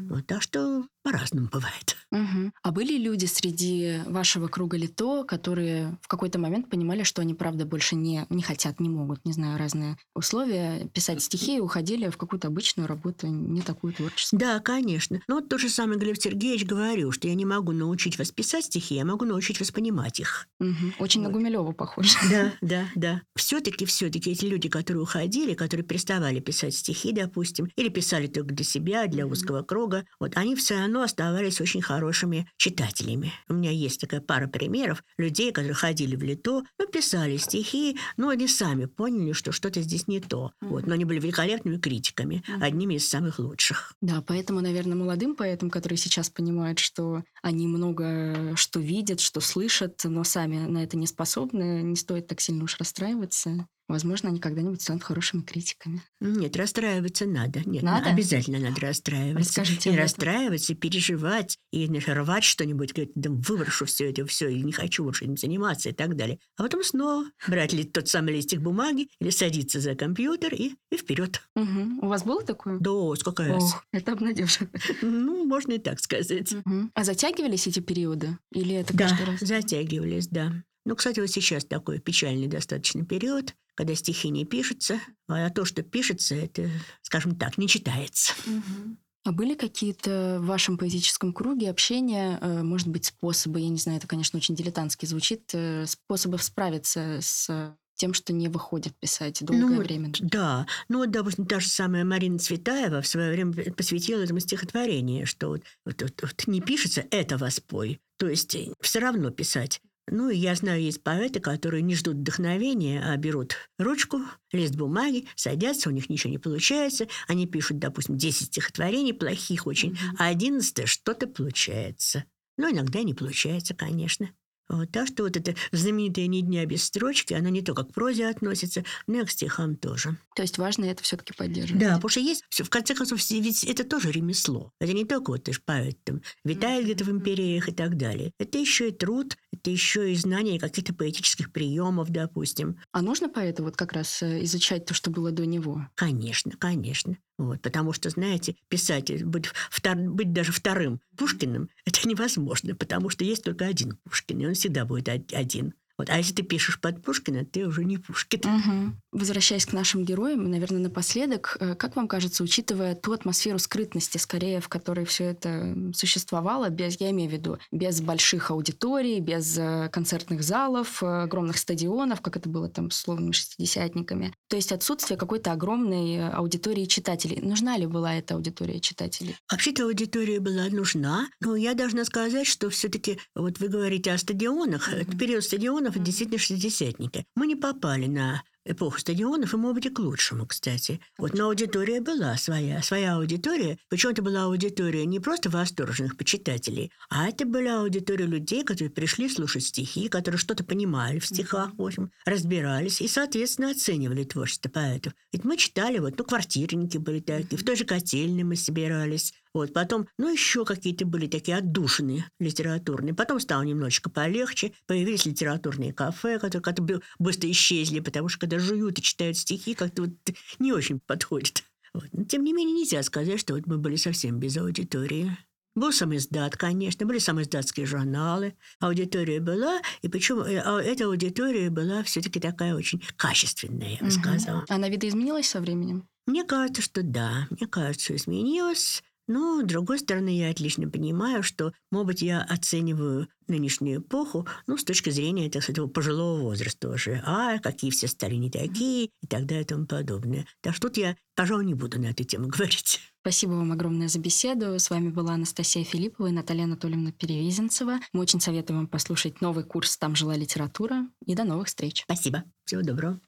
Вот, 0.01 0.27
так 0.27 0.43
что 0.43 0.87
по-разному 1.03 1.49
бывает. 1.51 1.97
Угу. 2.11 2.53
А 2.63 2.73
были 2.73 2.99
люди 2.99 3.27
среди 3.27 3.99
вашего 4.07 4.49
круга 4.49 4.77
лито, 4.77 5.25
которые 5.25 5.99
в 6.03 6.09
какой-то 6.09 6.39
момент 6.39 6.69
понимали, 6.71 7.03
что 7.03 7.23
они, 7.23 7.35
правда, 7.35 7.65
больше 7.65 7.97
не, 7.97 8.27
не 8.31 8.43
хотят, 8.43 8.81
не 8.81 8.89
могут, 8.89 9.25
не 9.25 9.33
знаю, 9.33 9.59
разные 9.59 9.97
условия, 10.15 10.89
писать 10.89 11.23
стихи 11.23 11.57
и 11.57 11.61
уходили 11.61 12.09
в 12.09 12.17
какую-то 12.17 12.49
обычную 12.49 12.87
работу, 12.87 13.27
не 13.27 13.61
такую 13.61 13.93
творческую? 13.93 14.41
Да, 14.41 14.61
конечно. 14.61 15.21
Но 15.29 15.37
вот 15.37 15.49
то 15.49 15.59
же 15.59 15.69
самое 15.69 15.99
Глеб 15.99 16.17
Сергеевич 16.19 16.67
говорил, 16.67 17.13
что 17.13 17.29
я 17.29 17.35
не 17.35 17.45
могу 17.45 17.73
научить 17.73 18.19
вас 18.19 18.31
писать 18.31 18.67
стихи, 18.67 18.95
я 18.95 19.05
могу 19.05 19.25
научить 19.25 19.61
вас 19.61 19.71
понимать 19.71 20.21
их. 20.21 20.47
Угу. 20.61 20.95
Очень 20.99 21.23
вот. 21.23 21.29
на 21.29 21.35
Гумилева 21.35 21.73
похоже. 21.73 22.17
Да, 22.31 22.53
да, 22.61 22.85
да. 22.95 23.23
Все-таки, 23.37 23.85
все-таки 23.85 24.31
эти 24.31 24.45
люди, 24.45 24.69
которые 24.69 25.03
уходили, 25.03 25.55
которые 25.55 25.87
переставали 25.87 26.41
писать 26.41 26.75
стихи, 26.75 27.13
допустим, 27.13 27.71
или 27.77 27.89
писали 27.89 28.27
только 28.27 28.55
для 28.55 28.65
себя, 28.65 29.07
для 29.07 29.27
узкого 29.27 29.58
круга, 29.62 30.05
вот 30.21 30.37
они 30.37 30.55
все 30.57 30.79
равно 30.79 31.03
оставались 31.03 31.61
очень 31.61 31.83
хорошими 31.83 32.51
читателями. 32.57 33.33
У 33.49 33.55
меня 33.55 33.71
есть 33.71 34.01
такая 34.01 34.21
пара 34.21 34.47
примеров 34.47 35.03
людей, 35.16 35.53
которые 35.53 35.75
ходили 35.75 36.16
в 36.16 36.23
Лито, 36.23 36.62
ну, 36.79 36.87
писали 36.87 37.37
стихи, 37.37 37.99
но 38.16 38.29
они 38.29 38.49
сами 38.49 38.87
поняли, 38.87 39.33
что 39.33 39.53
что-то 39.53 39.83
здесь 39.83 40.09
не 40.09 40.21
то. 40.21 40.53
Mm-hmm. 40.62 40.68
Вот, 40.68 40.87
но 40.87 40.94
они 40.94 41.05
были 41.05 41.21
великолепными 41.21 41.79
критиками, 41.79 42.42
mm-hmm. 42.47 42.62
одними 42.62 42.94
из 42.94 43.09
самых 43.09 43.38
лучших. 43.38 43.94
Да, 44.01 44.23
поэтому, 44.27 44.61
наверное, 44.61 44.97
молодым 44.97 45.37
поэтам, 45.37 45.71
которые 45.71 45.99
сейчас 45.99 46.31
понимают, 46.31 46.79
что 46.79 47.23
они 47.42 47.66
много 47.66 48.57
что 48.57 48.81
видят, 48.81 49.21
что 49.21 49.40
слышат, 49.40 50.01
но 50.05 50.25
сами 50.25 50.59
на 50.66 50.83
это 50.85 50.97
не 50.97 51.07
способны, 51.07 51.83
не 51.83 51.97
стоит 51.97 52.27
так 52.27 52.40
сильно 52.40 52.64
уж 52.64 52.77
расстраиваться. 52.79 53.66
Возможно, 53.88 54.29
они 54.29 54.38
когда-нибудь 54.38 54.83
станут 54.83 55.03
хорошими 55.03 55.40
критиками. 55.40 56.03
Нет, 56.20 56.57
расстраиваться 56.57 57.24
надо. 57.24 57.61
Нет, 57.64 57.83
надо? 57.83 58.11
обязательно 58.11 58.59
надо 58.59 58.81
расстраиваться. 58.83 59.61
Расскажите 59.61 59.92
и 59.92 59.96
расстраиваться, 59.96 60.74
и 60.74 60.77
переживать, 60.77 61.59
и 61.72 61.87
рвать 61.87 62.44
что-нибудь, 62.44 62.92
говорить, 62.92 63.12
да 63.14 63.31
выброшу 63.31 63.87
все 63.87 64.11
это, 64.11 64.27
все, 64.27 64.48
и 64.48 64.62
не 64.62 64.72
хочу 64.72 65.05
больше 65.05 65.24
этим 65.24 65.38
заниматься 65.38 65.88
и 65.88 65.92
так 65.92 66.16
далее. 66.16 66.38
А 66.57 66.64
потом 66.64 66.85
снова 66.85 67.24
брать 67.46 67.72
ли 67.72 67.85
тот 67.85 68.09
самый 68.09 68.35
листик 68.35 68.61
бумаги 68.61 69.09
или 69.20 69.31
садиться 69.31 69.81
за 69.81 69.94
компьютер 69.94 70.53
и, 70.55 70.74
и 70.90 70.96
вперед. 70.96 71.40
Угу. 71.57 72.01
У 72.03 72.09
вас 72.09 72.24
было 72.24 72.42
такое? 72.44 72.79
Да, 72.79 73.14
сколько 73.16 73.44
раз. 73.44 73.62
Ох, 73.62 73.85
это 73.92 74.12
обнадеживает. 74.12 74.70
Ну, 75.01 75.46
можно 75.46 75.72
и 75.72 75.79
так 75.79 75.98
сказать. 76.01 76.53
Угу. 76.53 76.90
А 76.92 77.05
затягивались 77.05 77.66
эти 77.66 77.81
периоды? 77.81 78.37
Или 78.53 78.74
это 78.74 78.94
да, 78.94 79.09
каждый 79.09 79.27
раз? 79.27 79.40
затягивались, 79.40 80.29
да. 80.29 80.53
Ну, 80.85 80.96
кстати, 80.96 81.20
вот 81.20 81.29
сейчас 81.29 81.64
такой 81.64 81.98
печальный 81.98 82.46
достаточно 82.46 83.05
период, 83.05 83.55
когда 83.79 83.95
стихи 83.95 84.29
не 84.31 84.45
пишутся, 84.45 85.01
а 85.29 85.51
то, 85.51 85.64
что 85.64 85.85
пишется, 85.85 86.35
это, 86.35 86.69
скажем 87.03 87.37
так, 87.37 87.59
не 87.59 87.69
читается. 87.69 88.33
Угу. 88.45 88.97
А 89.27 89.31
были 89.31 89.55
какие-то 89.55 90.38
в 90.41 90.47
вашем 90.47 90.77
поэтическом 90.77 91.33
круге 91.33 91.71
общения, 91.71 92.38
э, 92.41 92.64
может 92.64 92.88
быть, 92.88 93.05
способы, 93.05 93.61
я 93.61 93.69
не 93.69 93.79
знаю, 93.79 93.99
это, 93.99 94.09
конечно, 94.09 94.37
очень 94.37 94.57
дилетантски 94.57 95.07
звучит, 95.07 95.51
э, 95.53 95.87
способы 95.87 96.38
справиться 96.38 97.21
с 97.21 97.77
тем, 97.95 98.14
что 98.14 98.33
не 98.33 98.49
выходит 98.49 98.97
писать 98.99 99.45
долгое 99.45 99.77
ну, 99.77 99.79
время. 99.79 100.12
Да. 100.19 100.67
Ну, 100.88 100.99
вот, 100.99 101.12
допустим, 101.12 101.47
та 101.47 101.61
же 101.61 101.69
самая 101.69 102.05
Марина 102.05 102.41
Цветаева 102.41 103.01
в 103.01 103.07
свое 103.07 103.31
время 103.31 103.53
посвятила 103.75 104.23
этому 104.23 104.41
стихотворение, 104.41 105.25
что 105.25 105.51
вот, 105.51 105.62
вот, 105.87 106.03
вот, 106.03 106.21
вот 106.21 106.47
не 106.49 106.61
пишется 106.61 107.07
«это 107.12 107.38
воспой». 107.38 108.01
То 108.17 108.27
есть 108.29 108.57
все 108.81 108.99
равно 108.99 109.31
писать. 109.31 109.81
Ну, 110.11 110.31
я 110.31 110.55
знаю, 110.55 110.83
есть 110.83 111.03
поэты, 111.03 111.40
которые 111.40 111.83
не 111.83 111.94
ждут 111.94 112.16
вдохновения, 112.16 113.03
а 113.05 113.16
берут 113.16 113.57
ручку, 113.79 114.21
лист 114.53 114.75
бумаги, 114.75 115.27
садятся, 115.35 115.88
у 115.88 115.92
них 115.92 116.09
ничего 116.09 116.31
не 116.31 116.38
получается. 116.38 117.09
Они 117.27 117.47
пишут, 117.47 117.79
допустим, 117.79 118.16
10 118.16 118.47
стихотворений, 118.47 119.12
плохих 119.12 119.66
очень, 119.66 119.92
mm-hmm. 119.92 120.16
а 120.18 120.29
11 120.29 120.88
что-то 120.88 121.27
получается. 121.27 122.25
Но 122.57 122.71
иногда 122.71 123.03
не 123.03 123.14
получается, 123.14 123.75
конечно. 123.75 124.31
Вот, 124.69 124.91
так 124.93 125.09
что 125.09 125.23
вот 125.23 125.37
эта 125.37 125.55
знаменитая 125.73 126.27
«Ни 126.27 126.41
дня 126.41 126.67
без 126.67 126.85
строчки», 126.85 127.33
она 127.33 127.49
не 127.51 127.63
только 127.63 127.85
к 127.85 127.95
прозе 127.95 128.29
относится, 128.29 128.85
но 129.07 129.21
и 129.21 129.25
к 129.25 129.31
стихам 129.31 129.77
тоже. 129.77 130.17
То 130.37 130.43
есть 130.43 130.59
важно 130.59 130.85
это 130.85 131.03
все 131.03 131.17
таки 131.17 131.33
поддерживать. 131.33 131.81
Да, 131.81 131.95
потому 131.95 132.11
что 132.11 132.21
есть, 132.21 132.45
в 132.51 132.69
конце 132.69 132.95
концов, 132.95 133.19
ведь 133.31 133.65
это 133.65 133.85
тоже 133.85 134.13
ремесло. 134.13 134.73
Это 134.81 134.93
не 134.93 135.05
только 135.05 135.31
вот 135.31 135.45
ты 135.45 135.53
ж 135.53 135.63
поэт, 135.65 135.99
там, 136.05 136.21
витает 136.45 136.85
где-то 136.85 137.05
в 137.05 137.11
империях 137.11 137.69
и 137.69 137.73
так 137.73 137.97
далее. 137.97 138.33
Это 138.39 138.59
еще 138.59 138.89
и 138.89 138.93
труд, 138.93 139.37
это 139.53 139.71
еще 139.71 140.13
и 140.13 140.17
знание 140.17 140.61
каких-то 140.61 140.95
поэтических 140.95 141.51
приемов, 141.53 142.11
допустим. 142.11 142.79
А 142.93 143.01
нужно 143.01 143.29
поэту 143.29 143.65
вот 143.65 143.77
как 143.77 143.93
раз 143.93 144.23
э, 144.23 144.45
изучать 144.45 144.85
то, 144.85 144.95
что 144.95 145.11
было 145.11 145.31
до 145.31 145.47
него? 145.47 145.89
Конечно, 145.95 146.53
конечно. 146.59 147.17
Вот, 147.39 147.63
потому 147.63 147.93
что, 147.93 148.11
знаете, 148.11 148.57
писать, 148.69 149.25
быть, 149.25 149.47
втор, 149.71 149.95
быть 149.95 150.33
даже 150.33 150.51
вторым 150.51 151.01
Пушкиным, 151.17 151.71
это 151.85 152.09
невозможно, 152.09 152.75
потому 152.75 153.11
что 153.11 153.25
есть 153.25 153.45
только 153.45 153.65
один 153.67 153.97
Пушкин, 154.05 154.41
и 154.41 154.47
он 154.47 154.55
всегда 154.59 154.85
будет 154.85 155.09
один. 155.09 155.75
Вот. 155.99 156.11
А 156.11 156.17
если 156.17 156.33
ты 156.33 156.43
пишешь 156.45 156.81
под 156.81 157.03
Пушкина, 157.03 157.45
ты 157.45 157.67
уже 157.67 157.85
не 157.85 157.99
Пушкин. 157.99 158.41
Угу. 158.41 158.93
Возвращаясь 159.13 159.67
к 159.67 159.73
нашим 159.73 160.05
героям, 160.05 160.49
наверное, 160.49 160.81
напоследок, 160.81 161.57
э, 161.59 161.75
как 161.75 161.97
вам 161.97 162.07
кажется, 162.07 162.45
учитывая 162.45 162.95
ту 162.95 163.13
атмосферу 163.13 163.59
скрытности, 163.59 164.19
скорее, 164.19 164.61
в 164.61 164.69
которой 164.69 165.05
все 165.05 165.25
это 165.25 165.77
существовало, 165.95 166.69
без, 166.71 167.01
я 167.01 167.11
имею 167.11 167.29
в 167.29 167.33
виду, 167.33 167.59
без 167.73 168.01
больших 168.01 168.53
аудиторий, 168.53 169.19
без 169.19 169.59
э, 169.59 169.89
концертных 169.93 170.43
залов, 170.43 171.03
э, 171.03 171.23
огромных 171.23 171.59
стадионов, 171.59 172.21
как 172.21 172.37
это 172.37 172.49
было 172.49 172.69
там 172.69 172.91
с 172.91 172.99
словными 172.99 173.33
шестидесятниками, 173.33 174.33
то 174.49 174.57
есть 174.57 174.71
отсутствие 174.71 175.19
какой-то 175.19 175.53
огромной 175.53 176.31
аудитории 176.31 176.85
читателей. 176.85 177.41
Нужна 177.41 177.77
ли 177.77 177.87
была 177.87 178.15
эта 178.15 178.35
аудитория 178.35 178.79
читателей? 178.79 179.37
Вообще-то 179.51 179.85
аудитория 179.85 180.39
была 180.39 180.69
нужна, 180.71 181.29
но 181.41 181.57
я 181.57 181.75
должна 181.75 182.05
сказать, 182.05 182.47
что 182.47 182.71
все-таки, 182.71 183.19
вот 183.35 183.59
вы 183.59 183.69
говорите 183.69 184.13
о 184.13 184.19
стадионах, 184.19 184.93
mm-hmm. 184.93 185.19
период 185.19 185.43
стадионов 185.43 185.88
стадионов, 185.88 186.03
действительно 186.05 186.38
шестидесятники. 186.38 187.27
Мы 187.35 187.46
не 187.46 187.57
попали 187.57 188.07
на 188.07 188.42
эпоху 188.69 188.99
стадионов, 188.99 189.55
и, 189.55 189.57
может 189.57 189.75
быть, 189.75 189.87
и 189.87 189.91
к 189.91 189.99
лучшему, 189.99 190.47
кстати. 190.47 191.01
Вот, 191.17 191.35
но 191.35 191.47
аудитория 191.47 192.01
была 192.01 192.37
своя, 192.37 192.83
своя 192.83 193.17
аудитория. 193.17 193.79
Причем 193.89 194.11
это 194.11 194.23
была 194.23 194.45
аудитория 194.45 195.07
не 195.07 195.21
просто 195.21 195.51
восторженных 195.51 196.17
почитателей, 196.17 196.93
а 197.11 197.29
это 197.29 197.45
была 197.47 197.81
аудитория 197.81 198.27
людей, 198.27 198.65
которые 198.65 198.91
пришли 198.91 199.29
слушать 199.29 199.65
стихи, 199.65 200.09
которые 200.09 200.39
что-то 200.39 200.65
понимали 200.65 201.19
в 201.19 201.27
стихах, 201.27 201.73
в 201.77 201.83
общем, 201.83 202.11
разбирались 202.25 203.01
и, 203.01 203.09
соответственно, 203.09 203.71
оценивали 203.71 204.25
творчество 204.25 204.69
поэтов. 204.69 205.15
Ведь 205.33 205.45
мы 205.45 205.57
читали, 205.57 205.99
вот, 205.99 206.19
ну, 206.19 206.25
квартирники 206.25 206.99
были 206.99 207.21
такие, 207.21 207.59
в 207.59 207.65
той 207.65 207.77
же 207.77 207.85
котельной 207.85 208.45
мы 208.45 208.57
собирались, 208.57 209.33
вот, 209.55 209.73
потом, 209.73 210.07
ну, 210.19 210.31
еще 210.31 210.65
какие-то 210.65 211.07
были 211.07 211.27
такие 211.27 211.57
отдушины 211.57 212.25
литературные. 212.39 213.15
Потом 213.15 213.41
стало 213.41 213.63
немножечко 213.63 214.11
полегче. 214.11 214.73
Появились 214.87 215.27
литературные 215.27 215.93
кафе, 215.93 216.39
которые 216.39 216.63
как-то 216.63 217.01
быстро 217.19 217.51
исчезли, 217.51 218.01
потому 218.01 218.29
что 218.29 218.41
когда 218.41 218.58
жуют 218.59 218.99
и 218.99 219.03
читают 219.03 219.37
стихи, 219.37 219.75
как-то 219.75 220.03
вот 220.03 220.12
не 220.59 220.73
очень 220.73 221.01
подходит. 221.01 221.64
Вот. 221.94 222.07
Но, 222.12 222.25
тем 222.25 222.44
не 222.44 222.53
менее, 222.53 222.75
нельзя 222.75 223.03
сказать, 223.03 223.40
что 223.40 223.55
вот 223.55 223.66
мы 223.66 223.79
были 223.79 223.97
совсем 223.97 224.38
без 224.38 224.57
аудитории. 224.57 225.37
Был 225.75 225.92
сам 225.92 226.14
издат, 226.16 226.57
конечно, 226.57 227.07
были 227.07 227.18
сам 227.18 227.40
издатские 227.40 227.87
журналы. 227.87 228.57
Аудитория 228.81 229.38
была, 229.40 229.81
и 230.03 230.09
причем 230.09 230.40
э, 230.40 230.59
а 230.59 230.81
эта 230.81 231.05
аудитория 231.05 231.71
была 231.71 232.03
все-таки 232.03 232.40
такая 232.40 232.75
очень 232.75 233.01
качественная, 233.16 233.92
я 233.92 233.99
бы 233.99 234.07
угу. 234.07 234.11
сказала. 234.11 234.64
Она 234.68 234.88
видоизменилась 234.88 235.49
со 235.49 235.61
временем? 235.61 236.09
Мне 236.27 236.44
кажется, 236.44 236.83
что 236.83 237.03
да. 237.03 237.47
Мне 237.51 237.66
кажется, 237.68 238.16
изменилась. 238.16 239.03
Но, 239.29 239.61
с 239.61 239.64
другой 239.64 239.99
стороны, 239.99 240.37
я 240.37 240.51
отлично 240.51 240.91
понимаю, 240.91 241.43
что, 241.43 241.73
может 241.91 242.07
быть, 242.07 242.23
я 242.23 242.43
оцениваю 242.43 243.29
нынешнюю 243.47 244.01
эпоху, 244.01 244.47
ну, 244.67 244.77
с 244.77 244.85
точки 244.85 245.11
зрения, 245.11 245.51
так 245.51 245.62
сказать, 245.62 245.93
пожилого 245.93 246.41
возраста 246.41 246.88
уже. 246.88 247.23
А, 247.25 247.59
какие 247.59 247.91
все 247.91 248.09
стали 248.09 248.35
не 248.35 248.51
такие, 248.51 249.11
и 249.23 249.27
так 249.29 249.47
далее, 249.47 249.64
и 249.64 249.67
тому 249.67 249.87
подобное. 249.87 250.47
Так 250.62 250.75
что 250.75 250.88
тут 250.88 250.97
я, 250.97 251.17
пожалуй, 251.35 251.64
не 251.64 251.75
буду 251.75 252.01
на 252.01 252.07
эту 252.07 252.25
тему 252.25 252.49
говорить. 252.49 253.01
Спасибо 253.21 253.53
вам 253.53 253.73
огромное 253.73 254.09
за 254.09 254.19
беседу. 254.19 254.79
С 254.79 254.88
вами 254.88 255.11
была 255.11 255.35
Анастасия 255.35 255.85
Филиппова 255.85 256.29
и 256.29 256.33
Наталья 256.33 256.64
Анатольевна 256.64 257.12
Перевизенцева. 257.12 258.01
Мы 258.12 258.21
очень 258.21 258.41
советуем 258.41 258.81
вам 258.81 258.87
послушать 258.87 259.43
новый 259.43 259.64
курс 259.64 259.99
«Там 259.99 260.17
жила 260.17 260.35
литература». 260.35 261.07
И 261.27 261.35
до 261.35 261.45
новых 261.45 261.67
встреч. 261.67 262.03
Спасибо. 262.05 262.45
Всего 262.64 262.83
доброго. 262.83 263.21